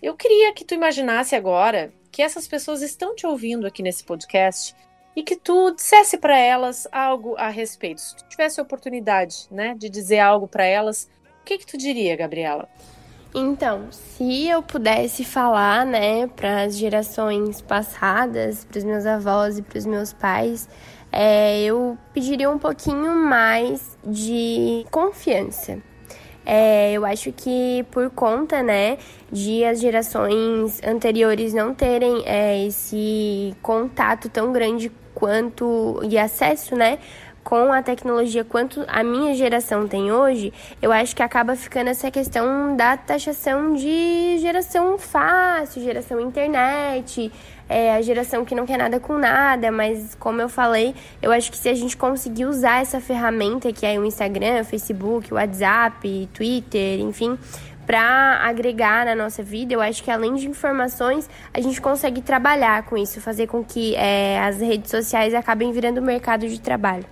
Eu 0.02 0.16
queria 0.16 0.52
que 0.52 0.64
tu 0.64 0.74
imaginasse 0.74 1.36
agora 1.36 1.92
que 2.10 2.22
essas 2.22 2.48
pessoas 2.48 2.82
estão 2.82 3.14
te 3.14 3.24
ouvindo 3.24 3.64
aqui 3.64 3.80
nesse 3.80 4.02
podcast 4.02 4.74
e 5.14 5.22
que 5.22 5.36
tu 5.36 5.70
dissesse 5.70 6.18
para 6.18 6.36
elas 6.36 6.88
algo 6.90 7.36
a 7.36 7.50
respeito. 7.50 8.00
Se 8.00 8.16
tu 8.16 8.24
tivesse 8.28 8.58
a 8.58 8.64
oportunidade, 8.64 9.46
né, 9.48 9.76
de 9.78 9.88
dizer 9.88 10.18
algo 10.18 10.48
para 10.48 10.64
elas, 10.64 11.08
o 11.40 11.44
que 11.44 11.58
que 11.58 11.66
tu 11.66 11.78
diria, 11.78 12.16
Gabriela? 12.16 12.68
Então, 13.32 13.86
se 13.92 14.48
eu 14.48 14.60
pudesse 14.60 15.24
falar, 15.24 15.86
né, 15.86 16.26
para 16.26 16.62
as 16.62 16.76
gerações 16.76 17.60
passadas, 17.60 18.64
para 18.64 18.78
os 18.78 18.84
meus 18.84 19.06
avós 19.06 19.58
e 19.58 19.62
para 19.62 19.78
os 19.78 19.86
meus 19.86 20.12
pais, 20.12 20.68
é, 21.16 21.62
eu 21.62 21.96
pediria 22.12 22.50
um 22.50 22.58
pouquinho 22.58 23.14
mais 23.14 23.96
de 24.04 24.84
confiança. 24.90 25.78
É, 26.44 26.92
eu 26.92 27.06
acho 27.06 27.30
que 27.32 27.86
por 27.92 28.10
conta, 28.10 28.64
né, 28.64 28.98
de 29.30 29.64
as 29.64 29.80
gerações 29.80 30.82
anteriores 30.82 31.54
não 31.54 31.72
terem 31.72 32.24
é, 32.26 32.66
esse 32.66 33.54
contato 33.62 34.28
tão 34.28 34.52
grande 34.52 34.90
quanto 35.14 36.00
e 36.02 36.18
acesso, 36.18 36.74
né, 36.74 36.98
com 37.44 37.72
a 37.72 37.82
tecnologia 37.82 38.42
quanto 38.42 38.84
a 38.88 39.04
minha 39.04 39.34
geração 39.34 39.86
tem 39.86 40.10
hoje, 40.10 40.52
eu 40.82 40.90
acho 40.90 41.14
que 41.14 41.22
acaba 41.22 41.54
ficando 41.54 41.90
essa 41.90 42.10
questão 42.10 42.74
da 42.74 42.96
taxação 42.96 43.74
de 43.74 44.38
geração 44.38 44.98
fácil, 44.98 45.82
geração 45.82 46.18
internet, 46.18 47.30
é, 47.68 47.94
a 47.94 48.02
geração 48.02 48.44
que 48.44 48.54
não 48.54 48.66
quer 48.66 48.78
nada 48.78 49.00
com 49.00 49.18
nada, 49.18 49.70
mas 49.70 50.14
como 50.16 50.40
eu 50.40 50.48
falei, 50.48 50.94
eu 51.22 51.32
acho 51.32 51.50
que 51.50 51.56
se 51.56 51.68
a 51.68 51.74
gente 51.74 51.96
conseguir 51.96 52.46
usar 52.46 52.82
essa 52.82 53.00
ferramenta 53.00 53.72
que 53.72 53.86
é 53.86 53.98
o 53.98 54.04
Instagram, 54.04 54.60
o 54.60 54.64
Facebook, 54.64 55.32
o 55.32 55.36
WhatsApp, 55.36 56.28
Twitter, 56.32 57.00
enfim, 57.00 57.38
para 57.86 58.40
agregar 58.42 59.04
na 59.04 59.14
nossa 59.14 59.42
vida, 59.42 59.74
eu 59.74 59.80
acho 59.80 60.02
que 60.02 60.10
além 60.10 60.34
de 60.34 60.48
informações, 60.48 61.28
a 61.52 61.60
gente 61.60 61.80
consegue 61.80 62.20
trabalhar 62.20 62.82
com 62.84 62.96
isso, 62.96 63.20
fazer 63.20 63.46
com 63.46 63.62
que 63.62 63.94
é, 63.96 64.40
as 64.40 64.60
redes 64.60 64.90
sociais 64.90 65.34
acabem 65.34 65.72
virando 65.72 66.00
mercado 66.00 66.48
de 66.48 66.60
trabalho. 66.60 67.04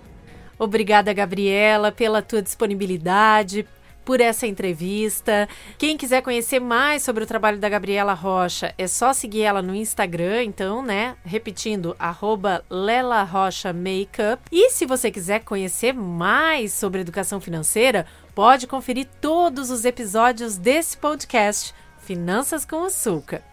Obrigada, 0.59 1.13
Gabriela, 1.13 1.91
pela 1.91 2.23
tua 2.23 2.41
disponibilidade, 2.41 3.67
por 4.05 4.21
essa 4.21 4.47
entrevista. 4.47 5.49
Quem 5.79 5.97
quiser 5.97 6.23
conhecer 6.23 6.61
mais 6.61 7.03
sobre 7.03 7.25
o 7.25 7.27
trabalho 7.27 7.59
da 7.59 7.69
Gabriela 7.69 8.15
Rocha, 8.15 8.75
é 8.77 8.87
só 8.87 9.13
seguir 9.13 9.43
ela 9.43 9.63
no 9.63 9.75
Instagram, 9.75 10.45
então, 10.45 10.83
né? 10.83 11.17
Repetindo, 11.25 11.95
arroba 11.99 12.65
Lela 12.71 13.23
Rocha 13.23 13.73
Makeup. 13.73 14.43
E 14.51 14.71
se 14.71 14.87
você 14.87 15.11
quiser 15.11 15.41
conhecer 15.45 15.93
mais 15.93 16.73
sobre 16.73 17.01
educação 17.01 17.41
financeira, 17.41 18.07
pode 18.35 18.67
conferir 18.67 19.07
todos 19.21 19.71
os 19.71 19.85
episódios 19.85 20.57
desse 20.57 20.97
podcast, 20.97 21.75
Finanças 21.99 22.65
com 22.65 22.89
Suca. 22.91 23.52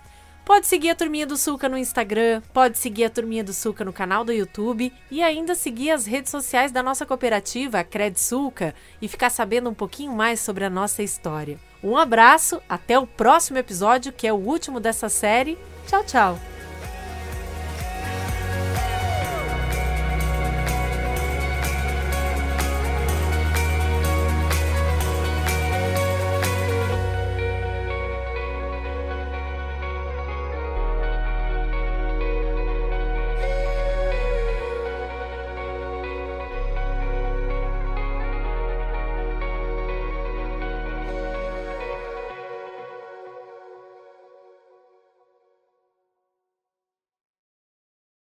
Pode 0.49 0.65
seguir 0.65 0.89
a 0.89 0.95
Turminha 0.95 1.27
do 1.27 1.37
Sulca 1.37 1.69
no 1.69 1.77
Instagram, 1.77 2.41
pode 2.51 2.79
seguir 2.79 3.03
a 3.03 3.09
Turminha 3.11 3.43
do 3.43 3.53
Sulca 3.53 3.85
no 3.85 3.93
canal 3.93 4.25
do 4.25 4.33
YouTube 4.33 4.91
e 5.11 5.21
ainda 5.21 5.53
seguir 5.53 5.91
as 5.91 6.07
redes 6.07 6.31
sociais 6.31 6.71
da 6.71 6.81
nossa 6.81 7.05
cooperativa, 7.05 7.77
a 7.77 7.83
Cred 7.83 8.19
Sulca, 8.19 8.73
e 8.99 9.07
ficar 9.07 9.29
sabendo 9.29 9.69
um 9.69 9.75
pouquinho 9.75 10.11
mais 10.11 10.39
sobre 10.39 10.65
a 10.65 10.69
nossa 10.69 11.03
história. 11.03 11.59
Um 11.83 11.95
abraço, 11.95 12.59
até 12.67 12.97
o 12.97 13.05
próximo 13.05 13.59
episódio, 13.59 14.11
que 14.11 14.25
é 14.25 14.33
o 14.33 14.37
último 14.37 14.79
dessa 14.79 15.07
série. 15.07 15.55
Tchau, 15.85 16.03
tchau! 16.03 16.58